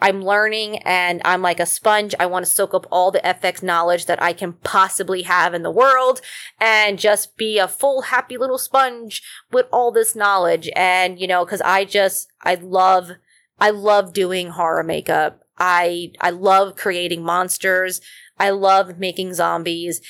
I'm 0.00 0.22
learning 0.22 0.78
and 0.78 1.22
I'm 1.24 1.42
like 1.42 1.60
a 1.60 1.66
sponge. 1.66 2.14
I 2.20 2.26
want 2.26 2.44
to 2.44 2.50
soak 2.50 2.74
up 2.74 2.86
all 2.90 3.10
the 3.10 3.20
FX 3.20 3.62
knowledge 3.62 4.06
that 4.06 4.22
I 4.22 4.32
can 4.32 4.54
possibly 4.54 5.22
have 5.22 5.54
in 5.54 5.62
the 5.62 5.70
world 5.70 6.20
and 6.60 6.98
just 6.98 7.36
be 7.36 7.58
a 7.58 7.68
full 7.68 8.02
happy 8.02 8.36
little 8.36 8.58
sponge 8.58 9.22
with 9.50 9.66
all 9.72 9.90
this 9.90 10.14
knowledge. 10.14 10.68
And, 10.76 11.18
you 11.18 11.26
know, 11.26 11.44
cause 11.46 11.62
I 11.62 11.84
just, 11.84 12.28
I 12.42 12.56
love, 12.56 13.12
I 13.58 13.70
love 13.70 14.12
doing 14.12 14.50
horror 14.50 14.82
makeup. 14.82 15.45
I, 15.58 16.12
I 16.20 16.30
love 16.30 16.76
creating 16.76 17.22
monsters. 17.22 18.00
I 18.38 18.50
love 18.50 18.98
making 18.98 19.34
zombies. 19.34 20.00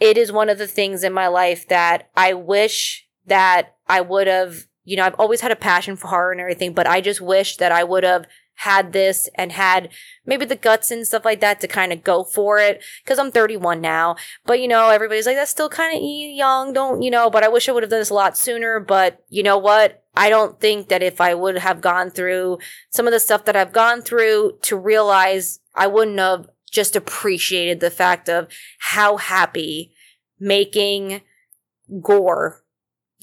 It 0.00 0.18
is 0.18 0.32
one 0.32 0.48
of 0.48 0.58
the 0.58 0.66
things 0.66 1.04
in 1.04 1.12
my 1.12 1.28
life 1.28 1.68
that 1.68 2.10
I 2.16 2.34
wish 2.34 3.06
that 3.26 3.76
I 3.86 4.00
would 4.00 4.26
have, 4.26 4.66
you 4.84 4.96
know, 4.96 5.04
I've 5.04 5.14
always 5.14 5.42
had 5.42 5.52
a 5.52 5.56
passion 5.56 5.96
for 5.96 6.08
horror 6.08 6.32
and 6.32 6.40
everything, 6.40 6.72
but 6.72 6.86
I 6.86 7.00
just 7.00 7.20
wish 7.20 7.56
that 7.58 7.70
I 7.70 7.84
would 7.84 8.02
have 8.02 8.26
had 8.56 8.92
this 8.92 9.28
and 9.34 9.52
had 9.52 9.88
maybe 10.24 10.44
the 10.44 10.56
guts 10.56 10.90
and 10.90 11.06
stuff 11.06 11.24
like 11.24 11.40
that 11.40 11.60
to 11.60 11.68
kind 11.68 11.92
of 11.92 12.04
go 12.04 12.22
for 12.22 12.58
it 12.58 12.82
because 13.02 13.18
I'm 13.18 13.32
31 13.32 13.80
now. 13.80 14.16
But 14.46 14.60
you 14.60 14.68
know, 14.68 14.90
everybody's 14.90 15.26
like, 15.26 15.36
that's 15.36 15.50
still 15.50 15.68
kind 15.68 15.96
of 15.96 16.02
young, 16.02 16.72
don't 16.72 17.02
you 17.02 17.10
know? 17.10 17.30
But 17.30 17.42
I 17.42 17.48
wish 17.48 17.68
I 17.68 17.72
would 17.72 17.82
have 17.82 17.90
done 17.90 18.00
this 18.00 18.10
a 18.10 18.14
lot 18.14 18.36
sooner. 18.36 18.78
But 18.78 19.22
you 19.28 19.42
know 19.42 19.58
what? 19.58 20.04
I 20.14 20.28
don't 20.28 20.60
think 20.60 20.88
that 20.88 21.02
if 21.02 21.20
I 21.20 21.34
would 21.34 21.58
have 21.58 21.80
gone 21.80 22.10
through 22.10 22.58
some 22.90 23.06
of 23.06 23.12
the 23.12 23.20
stuff 23.20 23.46
that 23.46 23.56
I've 23.56 23.72
gone 23.72 24.02
through 24.02 24.58
to 24.62 24.76
realize 24.76 25.60
I 25.74 25.86
wouldn't 25.86 26.18
have 26.18 26.48
just 26.70 26.96
appreciated 26.96 27.80
the 27.80 27.90
fact 27.90 28.28
of 28.28 28.48
how 28.78 29.16
happy 29.16 29.92
making 30.38 31.22
gore 32.02 32.62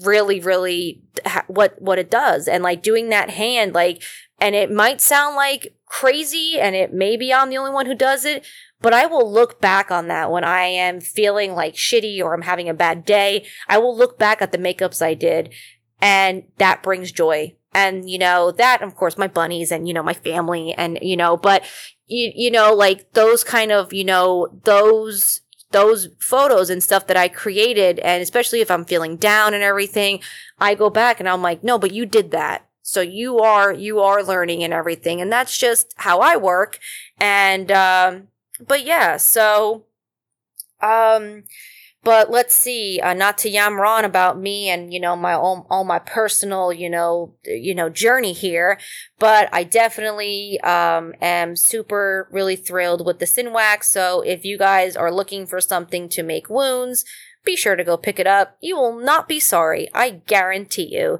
really 0.03 0.39
really 0.39 1.03
ha- 1.25 1.43
what 1.47 1.81
what 1.81 1.99
it 1.99 2.09
does 2.09 2.47
and 2.47 2.63
like 2.63 2.81
doing 2.81 3.09
that 3.09 3.31
hand 3.31 3.73
like 3.73 4.01
and 4.41 4.55
it 4.55 4.71
might 4.71 5.01
sound 5.01 5.35
like 5.35 5.75
crazy 5.85 6.59
and 6.59 6.75
it 6.75 6.93
maybe 6.93 7.33
I'm 7.33 7.49
the 7.49 7.57
only 7.57 7.71
one 7.71 7.85
who 7.85 7.95
does 7.95 8.25
it 8.25 8.45
but 8.81 8.93
I 8.93 9.05
will 9.05 9.29
look 9.29 9.59
back 9.59 9.91
on 9.91 10.07
that 10.07 10.31
when 10.31 10.43
I 10.43 10.63
am 10.63 11.01
feeling 11.01 11.53
like 11.53 11.75
shitty 11.75 12.21
or 12.21 12.33
I'm 12.33 12.43
having 12.43 12.69
a 12.69 12.73
bad 12.73 13.05
day 13.05 13.45
I 13.67 13.77
will 13.77 13.97
look 13.97 14.19
back 14.19 14.41
at 14.41 14.51
the 14.51 14.57
makeups 14.57 15.01
I 15.01 15.13
did 15.13 15.53
and 16.01 16.43
that 16.57 16.83
brings 16.83 17.11
joy 17.11 17.55
and 17.73 18.09
you 18.09 18.19
know 18.19 18.51
that 18.51 18.81
of 18.81 18.95
course 18.95 19.17
my 19.17 19.27
bunnies 19.27 19.71
and 19.71 19.87
you 19.87 19.93
know 19.93 20.03
my 20.03 20.13
family 20.13 20.73
and 20.73 20.99
you 21.01 21.17
know 21.17 21.37
but 21.37 21.63
you, 22.07 22.31
you 22.35 22.51
know 22.51 22.73
like 22.73 23.13
those 23.13 23.43
kind 23.43 23.71
of 23.71 23.93
you 23.93 24.03
know 24.03 24.47
those 24.63 25.41
those 25.71 26.09
photos 26.19 26.69
and 26.69 26.81
stuff 26.83 27.07
that 27.07 27.17
I 27.17 27.27
created, 27.27 27.99
and 27.99 28.21
especially 28.23 28.61
if 28.61 28.71
I'm 28.71 28.85
feeling 28.85 29.17
down 29.17 29.53
and 29.53 29.63
everything, 29.63 30.19
I 30.59 30.75
go 30.75 30.89
back 30.89 31.19
and 31.19 31.29
I'm 31.29 31.41
like, 31.41 31.63
no, 31.63 31.77
but 31.77 31.91
you 31.91 32.05
did 32.05 32.31
that. 32.31 32.67
So 32.89 33.01
you 33.01 33.39
are, 33.39 33.71
you 33.71 33.99
are 33.99 34.23
learning 34.23 34.63
and 34.63 34.73
everything. 34.73 35.21
And 35.21 35.31
that's 35.31 35.57
just 35.57 35.93
how 35.97 36.19
I 36.19 36.37
work. 36.37 36.79
And, 37.19 37.71
um, 37.71 38.27
but 38.65 38.85
yeah, 38.85 39.17
so, 39.17 39.85
um, 40.81 41.43
but 42.01 42.31
let's 42.31 42.55
see, 42.55 42.99
uh, 43.01 43.13
not 43.13 43.37
to 43.39 43.49
yammer 43.49 43.85
on 43.85 44.05
about 44.05 44.39
me 44.39 44.69
and 44.69 44.93
you 44.93 45.01
know 45.01 45.17
my 45.17 45.33
all, 45.33 45.67
all 45.69 45.83
my 45.83 45.99
personal 45.99 46.71
you 46.71 46.89
know 46.89 47.33
you 47.43 47.75
know 47.75 47.89
journey 47.89 48.31
here, 48.31 48.79
but 49.19 49.49
I 49.51 49.65
definitely 49.65 50.59
um, 50.61 51.13
am 51.21 51.57
super 51.57 52.29
really 52.31 52.55
thrilled 52.55 53.05
with 53.05 53.19
the 53.19 53.25
SynWax. 53.25 53.83
So 53.85 54.21
if 54.21 54.45
you 54.45 54.57
guys 54.57 54.95
are 54.95 55.11
looking 55.11 55.45
for 55.45 55.59
something 55.59 56.07
to 56.09 56.23
make 56.23 56.49
wounds, 56.49 57.03
be 57.43 57.57
sure 57.57 57.75
to 57.75 57.83
go 57.83 57.97
pick 57.97 58.17
it 58.17 58.27
up. 58.27 58.57
You 58.61 58.77
will 58.77 58.97
not 58.97 59.27
be 59.27 59.41
sorry, 59.41 59.89
I 59.93 60.21
guarantee 60.25 60.95
you. 60.95 61.19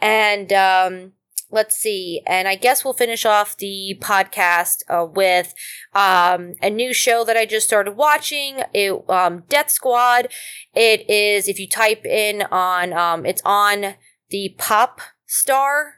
And 0.00 0.52
um, 0.52 1.12
let's 1.50 1.76
see. 1.76 2.22
And 2.26 2.48
I 2.48 2.54
guess 2.54 2.84
we'll 2.84 2.94
finish 2.94 3.24
off 3.26 3.56
the 3.56 3.98
podcast 4.00 4.82
uh, 4.88 5.04
with 5.04 5.54
um, 5.94 6.54
a 6.62 6.70
new 6.70 6.92
show 6.92 7.24
that 7.24 7.36
I 7.36 7.46
just 7.46 7.66
started 7.66 7.92
watching. 7.92 8.62
It 8.72 9.08
um, 9.08 9.44
Death 9.48 9.70
Squad. 9.70 10.28
It 10.74 11.08
is 11.08 11.48
if 11.48 11.58
you 11.58 11.68
type 11.68 12.04
in 12.04 12.42
on 12.50 12.92
um, 12.92 13.26
it's 13.26 13.42
on 13.44 13.94
the 14.30 14.54
Pop 14.58 15.00
Star 15.26 15.94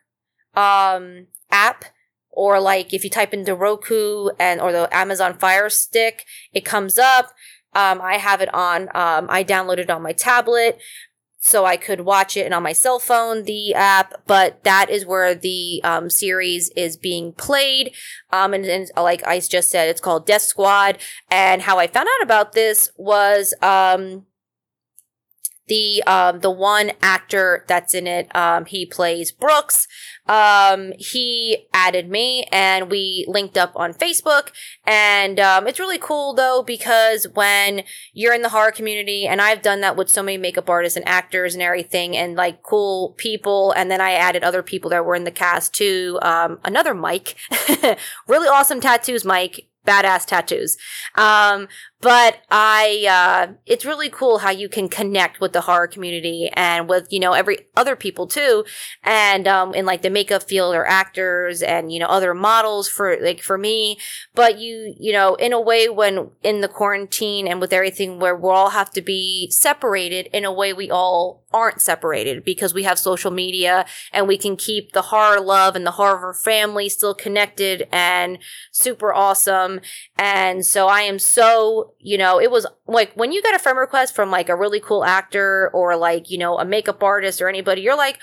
um, 0.54 1.26
app. 1.50 1.84
Or 2.34 2.60
like 2.60 2.94
if 2.94 3.04
you 3.04 3.10
type 3.10 3.34
into 3.34 3.54
Roku 3.54 4.30
and 4.38 4.58
or 4.58 4.72
the 4.72 4.88
Amazon 4.94 5.34
Fire 5.34 5.68
Stick, 5.68 6.24
it 6.54 6.64
comes 6.64 6.98
up. 6.98 7.26
Um, 7.74 8.00
I 8.00 8.14
have 8.14 8.40
it 8.40 8.52
on. 8.54 8.82
Um, 8.94 9.26
I 9.28 9.44
downloaded 9.44 9.80
it 9.80 9.90
on 9.90 10.02
my 10.02 10.12
tablet 10.12 10.78
so 11.44 11.64
I 11.64 11.76
could 11.76 12.02
watch 12.02 12.36
it 12.36 12.44
and 12.44 12.54
on 12.54 12.62
my 12.62 12.72
cell 12.72 13.00
phone, 13.00 13.42
the 13.42 13.74
app, 13.74 14.14
but 14.28 14.62
that 14.62 14.88
is 14.90 15.04
where 15.04 15.34
the 15.34 15.80
um, 15.82 16.08
series 16.08 16.70
is 16.76 16.96
being 16.96 17.32
played. 17.32 17.92
Um, 18.30 18.54
and, 18.54 18.64
and, 18.64 18.88
like 18.96 19.26
I 19.26 19.40
just 19.40 19.68
said, 19.68 19.88
it's 19.88 20.00
called 20.00 20.24
Death 20.24 20.42
Squad. 20.42 20.98
And 21.32 21.60
how 21.60 21.80
I 21.80 21.88
found 21.88 22.08
out 22.08 22.22
about 22.22 22.52
this 22.52 22.90
was 22.96 23.54
um, 23.60 24.24
the 25.68 26.02
um 26.06 26.40
the 26.40 26.50
one 26.50 26.92
actor 27.02 27.64
that's 27.68 27.94
in 27.94 28.06
it 28.06 28.34
um 28.34 28.64
he 28.64 28.84
plays 28.86 29.32
brooks. 29.32 29.86
Um 30.26 30.92
he 30.98 31.66
added 31.74 32.08
me 32.08 32.46
and 32.52 32.90
we 32.90 33.24
linked 33.28 33.56
up 33.56 33.72
on 33.76 33.94
facebook. 33.94 34.50
And 34.86 35.38
um 35.40 35.66
it's 35.66 35.78
really 35.78 35.98
cool 35.98 36.34
though 36.34 36.62
because 36.66 37.26
when 37.34 37.82
you're 38.12 38.34
in 38.34 38.42
the 38.42 38.48
horror 38.48 38.72
community 38.72 39.26
and 39.26 39.40
i've 39.40 39.62
done 39.62 39.80
that 39.80 39.96
with 39.96 40.08
so 40.08 40.22
many 40.22 40.38
makeup 40.38 40.68
artists 40.68 40.96
and 40.96 41.06
actors 41.08 41.54
and 41.54 41.62
everything 41.62 42.16
and 42.16 42.36
like 42.36 42.62
cool 42.62 43.14
people 43.16 43.72
and 43.72 43.90
then 43.90 44.00
i 44.00 44.12
added 44.12 44.42
other 44.42 44.62
people 44.62 44.90
that 44.90 45.04
were 45.04 45.14
in 45.14 45.24
the 45.24 45.30
cast 45.30 45.74
too 45.74 46.18
um 46.22 46.58
another 46.64 46.94
mike 46.94 47.36
really 48.26 48.48
awesome 48.48 48.80
tattoos 48.80 49.24
mike 49.24 49.66
badass 49.86 50.26
tattoos. 50.26 50.76
Um, 51.14 51.68
but 52.00 52.38
I, 52.50 53.06
uh, 53.08 53.54
it's 53.64 53.84
really 53.84 54.10
cool 54.10 54.38
how 54.38 54.50
you 54.50 54.68
can 54.68 54.88
connect 54.88 55.40
with 55.40 55.52
the 55.52 55.60
horror 55.60 55.86
community 55.86 56.50
and 56.54 56.88
with, 56.88 57.06
you 57.12 57.20
know, 57.20 57.32
every 57.32 57.68
other 57.76 57.94
people 57.94 58.26
too. 58.26 58.64
And, 59.04 59.46
um, 59.46 59.72
in 59.72 59.86
like 59.86 60.02
the 60.02 60.10
makeup 60.10 60.42
field 60.42 60.74
or 60.74 60.84
actors 60.84 61.62
and, 61.62 61.92
you 61.92 62.00
know, 62.00 62.06
other 62.06 62.34
models 62.34 62.88
for, 62.88 63.16
like, 63.20 63.40
for 63.40 63.56
me. 63.56 63.98
But 64.34 64.58
you, 64.58 64.94
you 64.98 65.12
know, 65.12 65.36
in 65.36 65.52
a 65.52 65.60
way 65.60 65.88
when 65.88 66.30
in 66.42 66.60
the 66.60 66.68
quarantine 66.68 67.46
and 67.46 67.60
with 67.60 67.72
everything 67.72 68.18
where 68.18 68.34
we 68.34 68.50
all 68.50 68.70
have 68.70 68.90
to 68.90 69.02
be 69.02 69.48
separated 69.50 70.28
in 70.32 70.44
a 70.44 70.52
way 70.52 70.72
we 70.72 70.90
all 70.90 71.44
aren't 71.52 71.80
separated 71.80 72.44
because 72.44 72.74
we 72.74 72.82
have 72.82 72.98
social 72.98 73.30
media 73.30 73.84
and 74.12 74.26
we 74.26 74.38
can 74.38 74.56
keep 74.56 74.92
the 74.92 75.02
horror 75.02 75.40
love 75.40 75.76
and 75.76 75.86
the 75.86 75.92
horror 75.92 76.34
family 76.34 76.88
still 76.88 77.14
connected 77.14 77.86
and 77.92 78.38
super 78.72 79.12
awesome. 79.12 79.71
And 80.16 80.64
so 80.64 80.88
I 80.88 81.02
am 81.02 81.18
so 81.18 81.94
you 81.98 82.18
know, 82.18 82.40
it 82.40 82.50
was 82.50 82.66
like 82.86 83.12
when 83.14 83.32
you 83.32 83.42
get 83.42 83.54
a 83.54 83.58
friend 83.58 83.78
request 83.78 84.14
from 84.14 84.30
like 84.30 84.48
a 84.48 84.56
really 84.56 84.80
cool 84.80 85.04
actor 85.04 85.70
or 85.72 85.96
like, 85.96 86.30
you 86.30 86.38
know, 86.38 86.58
a 86.58 86.64
makeup 86.64 87.02
artist 87.02 87.40
or 87.40 87.48
anybody, 87.48 87.82
you're 87.82 87.96
like, 87.96 88.18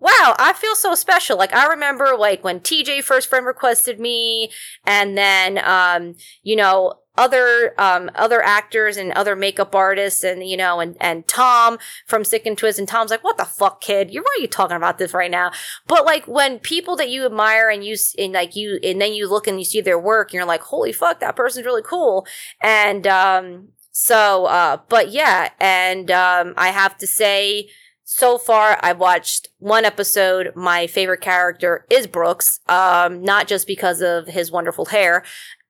wow, 0.00 0.34
I 0.38 0.54
feel 0.54 0.74
so 0.74 0.94
special. 0.94 1.36
Like 1.36 1.54
I 1.54 1.66
remember 1.66 2.16
like 2.18 2.42
when 2.42 2.60
TJ 2.60 3.04
first 3.04 3.28
friend 3.28 3.46
requested 3.46 4.00
me 4.00 4.50
and 4.84 5.16
then, 5.16 5.58
um, 5.58 6.16
you 6.42 6.56
know, 6.56 6.94
other 7.18 7.74
um, 7.78 8.10
other 8.14 8.42
actors 8.42 8.96
and 8.96 9.12
other 9.12 9.36
makeup 9.36 9.74
artists 9.74 10.24
and 10.24 10.46
you 10.48 10.56
know 10.56 10.80
and 10.80 10.96
and 11.00 11.28
Tom 11.28 11.78
from 12.06 12.24
Sick 12.24 12.46
and 12.46 12.56
Twist 12.56 12.78
and 12.78 12.88
Tom's 12.88 13.10
like 13.10 13.22
what 13.22 13.36
the 13.36 13.44
fuck 13.44 13.82
kid? 13.82 14.10
You 14.12 14.22
why 14.22 14.36
are 14.38 14.40
you 14.40 14.48
talking 14.48 14.76
about 14.76 14.96
this 14.96 15.12
right 15.12 15.30
now? 15.30 15.52
But 15.86 16.06
like 16.06 16.26
when 16.26 16.58
people 16.58 16.96
that 16.96 17.10
you 17.10 17.26
admire 17.26 17.68
and 17.68 17.84
you 17.84 17.96
and 18.18 18.32
like 18.32 18.56
you 18.56 18.80
and 18.82 19.00
then 19.00 19.12
you 19.12 19.28
look 19.28 19.46
and 19.46 19.58
you 19.58 19.64
see 19.66 19.82
their 19.82 19.98
work 19.98 20.32
you're 20.32 20.46
like 20.46 20.62
holy 20.62 20.92
fuck 20.92 21.20
that 21.20 21.36
person's 21.36 21.66
really 21.66 21.82
cool. 21.82 22.26
And 22.62 23.06
um 23.06 23.68
so 23.92 24.46
uh 24.46 24.78
but 24.88 25.10
yeah 25.10 25.50
and 25.60 26.10
um 26.10 26.54
I 26.56 26.68
have 26.68 26.96
to 26.98 27.06
say 27.06 27.68
so 28.12 28.38
far 28.38 28.76
I've 28.82 28.98
watched 28.98 29.46
one 29.58 29.84
episode. 29.84 30.52
My 30.56 30.88
favorite 30.88 31.20
character 31.20 31.86
is 31.88 32.08
Brooks. 32.08 32.58
Um, 32.68 33.22
not 33.22 33.46
just 33.46 33.68
because 33.68 34.02
of 34.02 34.26
his 34.26 34.50
wonderful 34.50 34.86
hair, 34.86 35.22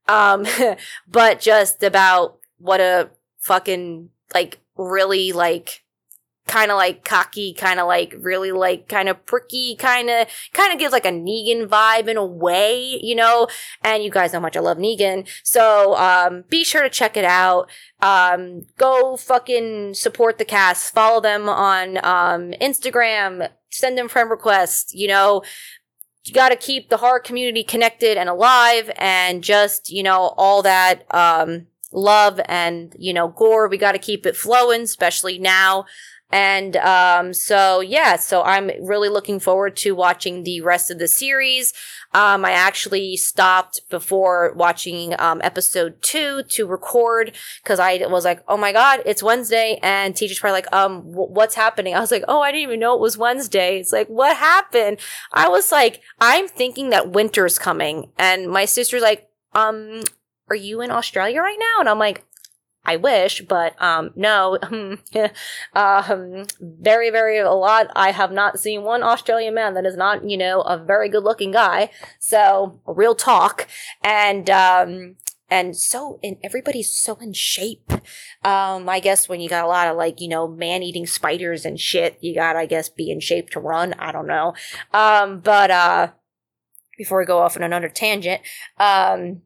um, 0.08 0.46
but 1.06 1.38
just 1.38 1.82
about 1.82 2.38
what 2.56 2.80
a 2.80 3.10
fucking 3.40 4.08
like 4.32 4.58
really 4.74 5.32
like 5.32 5.84
kind 6.46 6.70
of 6.70 6.76
like 6.76 7.04
cocky, 7.04 7.54
kind 7.54 7.78
of 7.78 7.86
like 7.86 8.14
really 8.18 8.52
like 8.52 8.88
kind 8.88 9.08
of 9.08 9.24
pricky, 9.26 9.76
kind 9.76 10.10
of 10.10 10.26
kind 10.52 10.72
of 10.72 10.78
gives 10.78 10.92
like 10.92 11.04
a 11.04 11.10
Negan 11.10 11.66
vibe 11.68 12.08
in 12.08 12.16
a 12.16 12.24
way, 12.24 12.98
you 13.02 13.14
know. 13.14 13.48
And 13.82 14.02
you 14.02 14.10
guys 14.10 14.32
know 14.32 14.40
how 14.40 14.42
much 14.42 14.56
I 14.56 14.60
love 14.60 14.78
Negan, 14.78 15.28
so 15.44 15.96
um, 15.96 16.44
be 16.48 16.64
sure 16.64 16.82
to 16.82 16.90
check 16.90 17.16
it 17.16 17.24
out. 17.24 17.70
Um, 18.00 18.62
go 18.76 19.16
fucking 19.16 19.94
support 19.94 20.38
the 20.38 20.44
cast, 20.44 20.92
follow 20.92 21.20
them 21.20 21.48
on 21.48 21.98
um, 21.98 22.52
Instagram, 22.60 23.50
send 23.70 23.96
them 23.96 24.08
friend 24.08 24.30
requests, 24.30 24.94
you 24.94 25.08
know 25.08 25.42
you 26.24 26.34
got 26.34 26.50
to 26.50 26.56
keep 26.56 26.90
the 26.90 26.98
horror 26.98 27.20
community 27.20 27.64
connected 27.64 28.16
and 28.16 28.28
alive 28.28 28.90
and 28.96 29.42
just, 29.42 29.90
you 29.90 30.02
know, 30.02 30.34
all 30.36 30.62
that, 30.62 31.04
um, 31.14 31.66
love 31.92 32.40
and, 32.44 32.94
you 32.98 33.12
know, 33.12 33.28
gore. 33.28 33.68
We 33.68 33.78
got 33.78 33.92
to 33.92 33.98
keep 33.98 34.26
it 34.26 34.36
flowing, 34.36 34.82
especially 34.82 35.38
now. 35.38 35.86
And 36.32 36.76
um, 36.76 37.34
so, 37.34 37.80
yeah, 37.80 38.16
so 38.16 38.42
I'm 38.42 38.70
really 38.80 39.08
looking 39.08 39.40
forward 39.40 39.76
to 39.78 39.94
watching 39.94 40.44
the 40.44 40.60
rest 40.60 40.90
of 40.90 40.98
the 40.98 41.08
series. 41.08 41.72
Um, 42.12 42.44
I 42.44 42.52
actually 42.52 43.16
stopped 43.16 43.88
before 43.88 44.52
watching 44.56 45.14
um, 45.20 45.40
episode 45.44 46.02
two 46.02 46.42
to 46.44 46.66
record 46.66 47.36
because 47.62 47.78
I 47.78 48.04
was 48.06 48.24
like, 48.24 48.42
oh 48.48 48.56
my 48.56 48.72
God, 48.72 49.02
it's 49.06 49.22
Wednesday. 49.22 49.78
And 49.82 50.16
teacher's 50.16 50.40
probably 50.40 50.58
like, 50.58 50.72
um, 50.72 51.10
w- 51.10 51.32
what's 51.32 51.54
happening? 51.54 51.94
I 51.96 52.00
was 52.00 52.10
like, 52.10 52.24
oh, 52.26 52.40
I 52.40 52.50
didn't 52.50 52.62
even 52.64 52.80
know 52.80 52.94
it 52.94 53.00
was 53.00 53.16
Wednesday. 53.16 53.78
It's 53.78 53.92
like, 53.92 54.08
what 54.08 54.36
happened? 54.36 54.98
I 55.32 55.48
was 55.48 55.70
like, 55.70 56.02
I'm 56.20 56.48
thinking 56.48 56.90
that 56.90 57.12
winter's 57.12 57.58
coming. 57.58 58.10
And 58.18 58.48
my 58.48 58.64
sister's 58.64 59.02
like, 59.02 59.28
um, 59.54 60.02
are 60.48 60.56
you 60.56 60.80
in 60.80 60.90
Australia 60.90 61.40
right 61.40 61.58
now? 61.58 61.80
And 61.80 61.88
I'm 61.88 61.98
like, 61.98 62.24
I 62.84 62.96
wish, 62.96 63.42
but 63.42 63.80
um, 63.80 64.10
no. 64.16 64.58
um, 65.74 66.44
very, 66.60 67.10
very 67.10 67.38
a 67.38 67.50
lot. 67.52 67.88
I 67.94 68.10
have 68.10 68.32
not 68.32 68.58
seen 68.58 68.82
one 68.82 69.02
Australian 69.02 69.54
man 69.54 69.74
that 69.74 69.84
is 69.84 69.96
not, 69.96 70.28
you 70.28 70.38
know, 70.38 70.62
a 70.62 70.78
very 70.78 71.08
good 71.08 71.22
looking 71.22 71.52
guy. 71.52 71.90
So 72.18 72.80
real 72.86 73.14
talk, 73.14 73.68
and 74.02 74.48
um, 74.48 75.16
and 75.50 75.76
so 75.76 76.18
and 76.22 76.38
everybody's 76.42 76.92
so 76.92 77.16
in 77.16 77.32
shape. 77.34 77.92
Um, 78.44 78.88
I 78.88 79.00
guess 79.02 79.28
when 79.28 79.40
you 79.40 79.48
got 79.48 79.64
a 79.64 79.68
lot 79.68 79.88
of 79.88 79.96
like 79.96 80.20
you 80.20 80.28
know 80.28 80.48
man 80.48 80.82
eating 80.82 81.06
spiders 81.06 81.66
and 81.66 81.78
shit, 81.78 82.16
you 82.22 82.34
got 82.34 82.56
I 82.56 82.66
guess 82.66 82.88
be 82.88 83.10
in 83.10 83.20
shape 83.20 83.50
to 83.50 83.60
run. 83.60 83.92
I 83.94 84.10
don't 84.10 84.26
know. 84.26 84.54
Um, 84.94 85.40
but 85.40 85.70
uh, 85.70 86.08
before 86.96 87.18
we 87.18 87.26
go 87.26 87.40
off 87.40 87.56
on 87.56 87.62
another 87.62 87.88
tangent, 87.88 88.40
um 88.78 89.42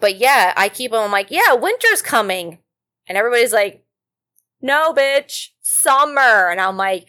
but 0.00 0.16
yeah, 0.16 0.52
I 0.56 0.68
keep 0.68 0.92
them. 0.92 1.02
I'm 1.02 1.12
like, 1.12 1.30
yeah, 1.30 1.54
winter's 1.54 2.02
coming, 2.02 2.58
and 3.06 3.18
everybody's 3.18 3.52
like, 3.52 3.84
no, 4.60 4.92
bitch, 4.92 5.48
summer, 5.60 6.50
and 6.50 6.60
I'm 6.60 6.76
like, 6.76 7.06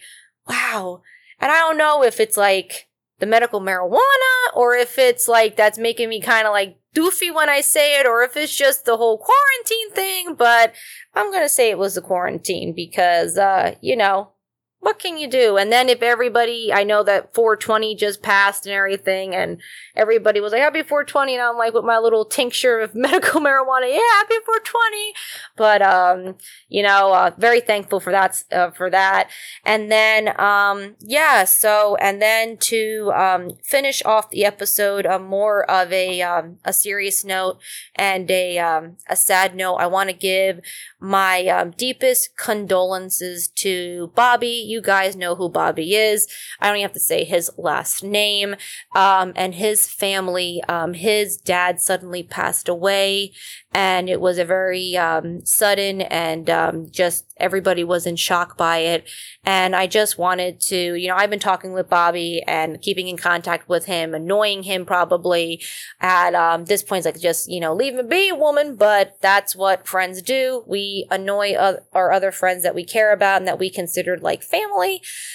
wow. 0.48 1.02
And 1.40 1.50
I 1.50 1.56
don't 1.56 1.78
know 1.78 2.02
if 2.02 2.20
it's 2.20 2.36
like 2.36 2.88
the 3.18 3.26
medical 3.26 3.60
marijuana 3.60 4.54
or 4.54 4.74
if 4.74 4.98
it's 4.98 5.28
like 5.28 5.56
that's 5.56 5.78
making 5.78 6.08
me 6.08 6.20
kind 6.20 6.46
of 6.46 6.52
like 6.52 6.78
doofy 6.94 7.34
when 7.34 7.48
I 7.48 7.60
say 7.60 8.00
it 8.00 8.06
or 8.06 8.22
if 8.22 8.36
it's 8.36 8.54
just 8.54 8.84
the 8.84 8.96
whole 8.96 9.18
quarantine 9.18 9.92
thing, 9.92 10.34
but 10.34 10.74
I'm 11.14 11.30
going 11.30 11.44
to 11.44 11.48
say 11.48 11.70
it 11.70 11.78
was 11.78 11.94
the 11.94 12.00
quarantine 12.00 12.72
because, 12.74 13.38
uh, 13.38 13.74
you 13.80 13.96
know, 13.96 14.32
what 14.80 14.98
can 14.98 15.18
you 15.18 15.28
do? 15.28 15.58
And 15.58 15.70
then 15.70 15.90
if 15.90 16.02
everybody, 16.02 16.72
I 16.72 16.84
know 16.84 17.02
that 17.04 17.34
420 17.34 17.94
just 17.96 18.22
passed 18.22 18.64
and 18.64 18.74
everything, 18.74 19.34
and 19.34 19.60
everybody 19.94 20.40
was 20.40 20.52
like, 20.52 20.62
happy 20.62 20.82
420. 20.82 21.34
And 21.34 21.42
I'm 21.42 21.58
like, 21.58 21.74
with 21.74 21.84
my 21.84 21.98
little 21.98 22.24
tincture 22.24 22.80
of 22.80 22.94
medical 22.94 23.42
marijuana, 23.42 23.90
yeah, 23.90 24.00
happy 24.16 24.36
420. 24.46 25.12
But, 25.56 25.82
um, 25.82 26.36
you 26.70 26.82
know, 26.82 27.12
uh, 27.12 27.30
very 27.36 27.60
thankful 27.60 28.00
for 28.00 28.10
that, 28.10 28.42
uh, 28.50 28.70
for 28.70 28.88
that. 28.88 29.28
And 29.66 29.92
then, 29.92 30.40
um, 30.40 30.96
yeah, 31.00 31.44
so, 31.44 31.96
and 31.96 32.22
then 32.22 32.56
to, 32.58 33.12
um, 33.14 33.50
finish 33.62 34.02
off 34.06 34.30
the 34.30 34.46
episode, 34.46 35.04
uh, 35.04 35.18
more 35.18 35.70
of 35.70 35.92
a, 35.92 36.22
um, 36.22 36.56
a 36.64 36.72
serious 36.72 37.22
note 37.22 37.60
and 37.96 38.30
a, 38.30 38.58
um, 38.58 38.96
a 39.10 39.16
sad 39.16 39.54
note, 39.54 39.76
I 39.76 39.86
want 39.88 40.08
to 40.08 40.16
give 40.16 40.60
my, 40.98 41.46
um, 41.48 41.72
deepest 41.72 42.34
condolences 42.38 43.48
to 43.56 44.10
Bobby 44.14 44.69
you 44.70 44.80
guys 44.80 45.16
know 45.16 45.34
who 45.34 45.48
Bobby 45.48 45.94
is. 45.94 46.26
I 46.60 46.68
don't 46.68 46.76
even 46.76 46.84
have 46.84 46.92
to 46.94 47.00
say 47.00 47.24
his 47.24 47.50
last 47.58 48.02
name. 48.02 48.56
Um, 48.94 49.32
and 49.36 49.54
his 49.54 49.86
family, 49.86 50.62
um, 50.68 50.94
his 50.94 51.36
dad 51.36 51.80
suddenly 51.80 52.22
passed 52.22 52.68
away 52.68 53.32
and 53.72 54.08
it 54.08 54.20
was 54.20 54.38
a 54.38 54.44
very 54.44 54.96
um, 54.96 55.44
sudden 55.44 56.00
and 56.00 56.50
um, 56.50 56.90
just 56.90 57.24
everybody 57.36 57.84
was 57.84 58.06
in 58.06 58.16
shock 58.16 58.56
by 58.56 58.78
it 58.78 59.08
and 59.44 59.74
i 59.74 59.86
just 59.86 60.18
wanted 60.18 60.60
to 60.60 60.94
you 60.94 61.08
know 61.08 61.16
i've 61.16 61.30
been 61.30 61.38
talking 61.38 61.72
with 61.72 61.88
bobby 61.88 62.42
and 62.46 62.82
keeping 62.82 63.08
in 63.08 63.16
contact 63.16 63.66
with 63.66 63.86
him 63.86 64.14
annoying 64.14 64.62
him 64.64 64.84
probably 64.84 65.62
at 66.00 66.34
um, 66.34 66.66
this 66.66 66.82
point 66.82 66.98
it's 66.98 67.14
like 67.14 67.22
just 67.22 67.50
you 67.50 67.58
know 67.58 67.74
leave 67.74 67.94
me 67.94 68.02
be 68.02 68.28
a 68.28 68.34
woman 68.34 68.76
but 68.76 69.16
that's 69.22 69.56
what 69.56 69.86
friends 69.86 70.20
do 70.20 70.62
we 70.66 71.06
annoy 71.10 71.54
our 71.92 72.12
other 72.12 72.30
friends 72.30 72.62
that 72.62 72.74
we 72.74 72.84
care 72.84 73.12
about 73.12 73.38
and 73.38 73.48
that 73.48 73.58
we 73.58 73.70
considered 73.70 74.22
like 74.22 74.42
family 74.42 74.59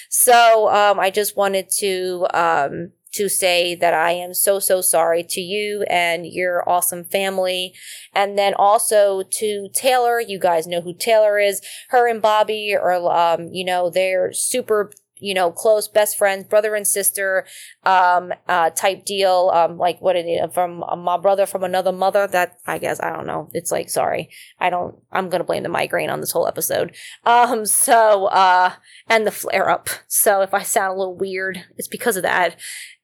so 0.08 0.68
um, 0.68 0.98
i 1.00 1.10
just 1.10 1.36
wanted 1.36 1.68
to 1.68 2.26
um, 2.34 2.92
to 3.16 3.28
say 3.28 3.74
that 3.74 3.94
I 3.94 4.12
am 4.12 4.34
so, 4.34 4.58
so 4.58 4.80
sorry 4.82 5.24
to 5.30 5.40
you 5.40 5.84
and 5.88 6.26
your 6.26 6.68
awesome 6.68 7.04
family. 7.04 7.72
And 8.14 8.38
then 8.38 8.52
also 8.54 9.22
to 9.22 9.68
Taylor, 9.72 10.20
you 10.20 10.38
guys 10.38 10.66
know 10.66 10.82
who 10.82 10.94
Taylor 10.94 11.38
is. 11.38 11.62
Her 11.88 12.08
and 12.08 12.20
Bobby 12.20 12.76
are, 12.76 12.94
um, 13.10 13.48
you 13.52 13.64
know, 13.64 13.88
they're 13.88 14.32
super 14.32 14.92
you 15.18 15.34
know, 15.34 15.50
close 15.50 15.88
best 15.88 16.18
friends, 16.18 16.44
brother 16.44 16.74
and 16.74 16.86
sister, 16.86 17.46
um, 17.84 18.32
uh, 18.48 18.70
type 18.70 19.04
deal. 19.04 19.50
Um, 19.54 19.78
like 19.78 20.00
what 20.00 20.16
it 20.16 20.52
from 20.52 20.82
uh, 20.82 20.96
my 20.96 21.16
brother 21.16 21.46
from 21.46 21.64
another 21.64 21.92
mother. 21.92 22.26
That 22.26 22.58
I 22.66 22.78
guess 22.78 23.00
I 23.00 23.10
don't 23.14 23.26
know. 23.26 23.48
It's 23.52 23.72
like 23.72 23.88
sorry, 23.88 24.30
I 24.60 24.70
don't. 24.70 24.96
I'm 25.10 25.28
gonna 25.28 25.44
blame 25.44 25.62
the 25.62 25.68
migraine 25.68 26.10
on 26.10 26.20
this 26.20 26.32
whole 26.32 26.46
episode. 26.46 26.94
Um, 27.26 27.66
so 27.66 28.26
uh, 28.26 28.72
and 29.08 29.26
the 29.26 29.30
flare 29.30 29.68
up. 29.68 29.88
So 30.06 30.42
if 30.42 30.54
I 30.54 30.62
sound 30.62 30.94
a 30.94 30.98
little 30.98 31.16
weird, 31.16 31.64
it's 31.76 31.88
because 31.88 32.16
of 32.16 32.22
that. 32.22 32.56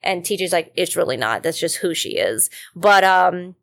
And 0.03 0.23
TJ's 0.23 0.53
like, 0.53 0.73
it's 0.77 0.97
really 0.97 1.17
not. 1.17 1.43
That's 1.43 1.59
just 1.59 1.77
who 1.77 1.95
she 1.95 2.17
is. 2.17 2.49
But 2.75 3.05
um, 3.05 3.57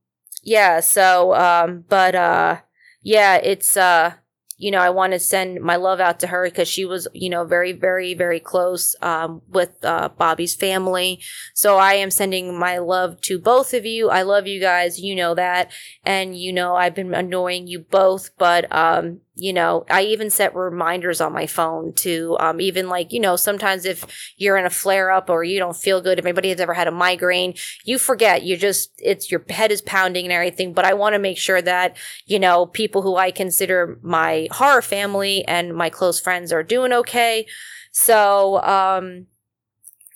yeah. 0.43 0.79
So 0.81 1.33
um, 1.33 1.85
but 1.87 2.15
uh, 2.15 2.57
yeah, 3.01 3.35
it's 3.37 3.77
uh 3.77 4.13
you 4.59 4.71
know, 4.71 4.79
I 4.79 4.89
want 4.89 5.13
to 5.13 5.19
send 5.19 5.61
my 5.61 5.77
love 5.77 6.01
out 6.01 6.19
to 6.19 6.27
her 6.27 6.43
because 6.43 6.67
she 6.67 6.83
was, 6.83 7.07
you 7.13 7.29
know, 7.29 7.45
very, 7.45 7.71
very, 7.71 8.13
very 8.13 8.41
close 8.41 8.93
um, 9.01 9.41
with 9.47 9.71
uh, 9.83 10.09
Bobby's 10.09 10.53
family. 10.53 11.21
So 11.53 11.77
I 11.77 11.93
am 11.93 12.11
sending 12.11 12.59
my 12.59 12.77
love 12.77 13.21
to 13.21 13.39
both 13.39 13.73
of 13.73 13.85
you. 13.85 14.09
I 14.09 14.23
love 14.23 14.47
you 14.47 14.59
guys. 14.59 14.99
You 14.99 15.15
know 15.15 15.33
that. 15.33 15.71
And, 16.03 16.37
you 16.37 16.51
know, 16.51 16.75
I've 16.75 16.93
been 16.93 17.15
annoying 17.15 17.67
you 17.67 17.79
both, 17.79 18.31
but 18.37 18.69
um, 18.75 19.21
you 19.35 19.53
know, 19.53 19.85
I 19.89 20.03
even 20.03 20.29
set 20.29 20.53
reminders 20.55 21.21
on 21.21 21.31
my 21.31 21.47
phone 21.47 21.93
to 21.93 22.35
um, 22.39 22.59
even 22.59 22.89
like, 22.89 23.13
you 23.13 23.19
know, 23.19 23.35
sometimes 23.37 23.85
if 23.85 24.05
you're 24.37 24.57
in 24.57 24.65
a 24.65 24.69
flare 24.69 25.11
up 25.11 25.29
or 25.29 25.43
you 25.43 25.59
don't 25.59 25.77
feel 25.77 26.01
good, 26.01 26.19
if 26.19 26.25
anybody 26.25 26.49
has 26.49 26.59
ever 26.59 26.73
had 26.73 26.87
a 26.87 26.91
migraine, 26.91 27.53
you 27.85 27.97
forget. 27.97 28.43
You 28.43 28.57
just, 28.57 28.91
it's 28.97 29.31
your 29.31 29.45
head 29.49 29.71
is 29.71 29.81
pounding 29.81 30.25
and 30.25 30.33
everything. 30.33 30.73
But 30.73 30.85
I 30.85 30.93
want 30.93 31.13
to 31.13 31.19
make 31.19 31.37
sure 31.37 31.61
that, 31.61 31.95
you 32.25 32.37
know, 32.37 32.65
people 32.65 33.01
who 33.01 33.15
I 33.15 33.31
consider 33.31 33.97
my 34.01 34.47
horror 34.51 34.81
family 34.81 35.45
and 35.45 35.73
my 35.73 35.89
close 35.89 36.19
friends 36.19 36.51
are 36.51 36.63
doing 36.63 36.91
okay. 36.91 37.47
So, 37.91 38.61
um, 38.63 39.27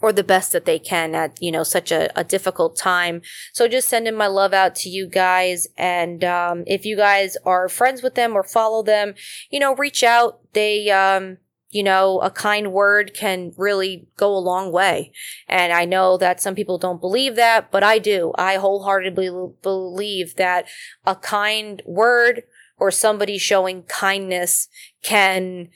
or 0.03 0.11
the 0.11 0.23
best 0.23 0.51
that 0.51 0.65
they 0.65 0.77
can 0.77 1.15
at 1.15 1.41
you 1.41 1.51
know 1.51 1.63
such 1.63 1.91
a, 1.91 2.11
a 2.19 2.23
difficult 2.23 2.77
time 2.77 3.21
so 3.53 3.67
just 3.67 3.87
sending 3.87 4.15
my 4.15 4.27
love 4.27 4.53
out 4.53 4.75
to 4.75 4.89
you 4.89 5.07
guys 5.07 5.65
and 5.77 6.23
um, 6.23 6.63
if 6.67 6.85
you 6.85 6.97
guys 6.97 7.37
are 7.45 7.69
friends 7.69 8.03
with 8.03 8.15
them 8.15 8.33
or 8.33 8.43
follow 8.43 8.83
them 8.83 9.15
you 9.49 9.59
know 9.59 9.73
reach 9.75 10.03
out 10.03 10.41
they 10.51 10.91
um, 10.91 11.37
you 11.73 11.81
know, 11.81 12.19
a 12.19 12.29
kind 12.29 12.71
word 12.71 13.13
can 13.15 13.51
really 13.57 14.07
go 14.15 14.31
a 14.35 14.37
long 14.37 14.71
way. 14.71 15.11
And 15.47 15.73
I 15.73 15.85
know 15.85 16.17
that 16.17 16.39
some 16.39 16.53
people 16.53 16.77
don't 16.77 17.01
believe 17.01 17.35
that, 17.35 17.71
but 17.71 17.81
I 17.81 17.97
do. 17.97 18.31
I 18.37 18.57
wholeheartedly 18.57 19.55
believe 19.63 20.35
that 20.35 20.67
a 21.03 21.15
kind 21.15 21.81
word 21.83 22.43
or 22.77 22.91
somebody 22.91 23.39
showing 23.39 23.83
kindness 23.83 24.67
can 25.01 25.69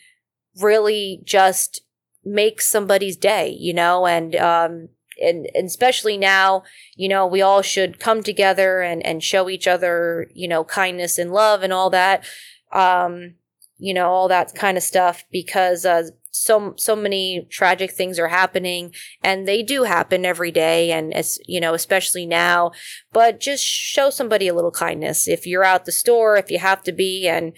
really 0.61 1.21
just 1.23 1.81
make 2.27 2.61
somebody's 2.61 3.17
day, 3.17 3.49
you 3.49 3.73
know, 3.73 4.05
and, 4.05 4.35
um, 4.35 4.89
and, 5.21 5.47
and 5.55 5.65
especially 5.65 6.17
now, 6.17 6.63
you 6.95 7.09
know, 7.09 7.25
we 7.25 7.41
all 7.41 7.61
should 7.61 7.99
come 7.99 8.21
together 8.21 8.81
and, 8.81 9.05
and 9.05 9.23
show 9.23 9.49
each 9.49 9.67
other, 9.67 10.29
you 10.33 10.47
know, 10.47 10.63
kindness 10.63 11.17
and 11.17 11.31
love 11.31 11.63
and 11.63 11.73
all 11.73 11.89
that. 11.89 12.25
Um, 12.71 13.35
you 13.79 13.93
know, 13.93 14.09
all 14.09 14.27
that 14.27 14.55
kind 14.55 14.77
of 14.77 14.83
stuff 14.83 15.23
because, 15.31 15.85
uh, 15.85 16.03
so, 16.31 16.73
so 16.77 16.95
many 16.95 17.47
tragic 17.49 17.91
things 17.91 18.19
are 18.19 18.27
happening 18.27 18.93
and 19.23 19.47
they 19.47 19.63
do 19.63 19.83
happen 19.83 20.25
every 20.25 20.51
day. 20.51 20.91
And 20.91 21.13
as, 21.13 21.39
you 21.47 21.59
know, 21.59 21.73
especially 21.73 22.25
now, 22.25 22.71
but 23.11 23.39
just 23.39 23.63
show 23.63 24.09
somebody 24.09 24.47
a 24.47 24.53
little 24.53 24.71
kindness. 24.71 25.27
If 25.27 25.47
you're 25.47 25.63
out 25.63 25.85
the 25.85 25.91
store, 25.91 26.37
if 26.37 26.51
you 26.51 26.59
have 26.59 26.83
to 26.83 26.91
be 26.91 27.27
and 27.27 27.53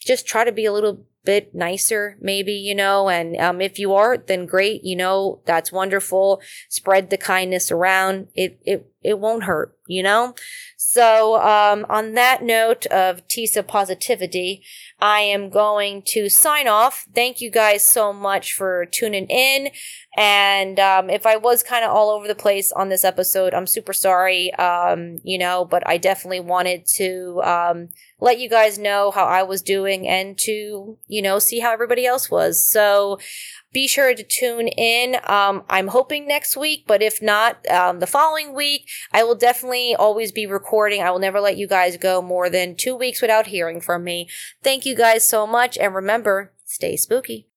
just 0.00 0.26
try 0.26 0.44
to 0.44 0.52
be 0.52 0.64
a 0.64 0.72
little 0.72 1.04
bit 1.26 1.54
nicer, 1.54 2.16
maybe, 2.20 2.52
you 2.52 2.74
know, 2.74 3.10
and 3.10 3.36
um, 3.36 3.60
if 3.60 3.78
you 3.78 3.92
are, 3.92 4.16
then 4.16 4.46
great, 4.46 4.84
you 4.84 4.96
know, 4.96 5.40
that's 5.44 5.72
wonderful. 5.72 6.40
Spread 6.70 7.10
the 7.10 7.18
kindness 7.18 7.70
around. 7.70 8.28
It, 8.34 8.58
it, 8.64 8.90
it 9.02 9.18
won't 9.18 9.44
hurt, 9.44 9.76
you 9.86 10.02
know? 10.02 10.34
So, 10.96 11.38
um, 11.42 11.84
on 11.90 12.14
that 12.14 12.42
note 12.42 12.86
of 12.86 13.28
TISA 13.28 13.66
positivity, 13.66 14.64
I 14.98 15.20
am 15.20 15.50
going 15.50 16.00
to 16.06 16.30
sign 16.30 16.68
off. 16.68 17.04
Thank 17.14 17.42
you 17.42 17.50
guys 17.50 17.84
so 17.84 18.14
much 18.14 18.54
for 18.54 18.86
tuning 18.86 19.26
in. 19.26 19.72
And 20.16 20.80
um, 20.80 21.10
if 21.10 21.26
I 21.26 21.36
was 21.36 21.62
kind 21.62 21.84
of 21.84 21.90
all 21.90 22.08
over 22.08 22.26
the 22.26 22.34
place 22.34 22.72
on 22.72 22.88
this 22.88 23.04
episode, 23.04 23.52
I'm 23.52 23.66
super 23.66 23.92
sorry, 23.92 24.54
um, 24.54 25.18
you 25.22 25.36
know, 25.36 25.66
but 25.66 25.86
I 25.86 25.98
definitely 25.98 26.40
wanted 26.40 26.86
to 26.94 27.42
um, 27.44 27.88
let 28.18 28.40
you 28.40 28.48
guys 28.48 28.78
know 28.78 29.10
how 29.10 29.26
I 29.26 29.42
was 29.42 29.60
doing 29.60 30.08
and 30.08 30.38
to, 30.38 30.96
you 31.06 31.20
know, 31.20 31.38
see 31.38 31.60
how 31.60 31.74
everybody 31.74 32.06
else 32.06 32.30
was. 32.30 32.66
So 32.66 33.18
be 33.76 33.86
sure 33.86 34.14
to 34.14 34.22
tune 34.22 34.68
in. 34.68 35.16
Um, 35.24 35.62
I'm 35.68 35.88
hoping 35.88 36.26
next 36.26 36.56
week, 36.56 36.84
but 36.86 37.02
if 37.02 37.20
not, 37.20 37.68
um, 37.68 38.00
the 38.00 38.06
following 38.06 38.54
week, 38.54 38.88
I 39.12 39.22
will 39.22 39.34
definitely 39.34 39.94
always 39.94 40.32
be 40.32 40.46
recording. 40.46 41.02
I 41.02 41.10
will 41.10 41.18
never 41.18 41.42
let 41.42 41.58
you 41.58 41.68
guys 41.68 41.98
go 41.98 42.22
more 42.22 42.48
than 42.48 42.74
two 42.74 42.96
weeks 42.96 43.20
without 43.20 43.48
hearing 43.48 43.82
from 43.82 44.02
me. 44.02 44.30
Thank 44.62 44.86
you 44.86 44.96
guys 44.96 45.28
so 45.28 45.46
much. 45.46 45.76
And 45.76 45.94
remember, 45.94 46.54
stay 46.64 46.96
spooky. 46.96 47.48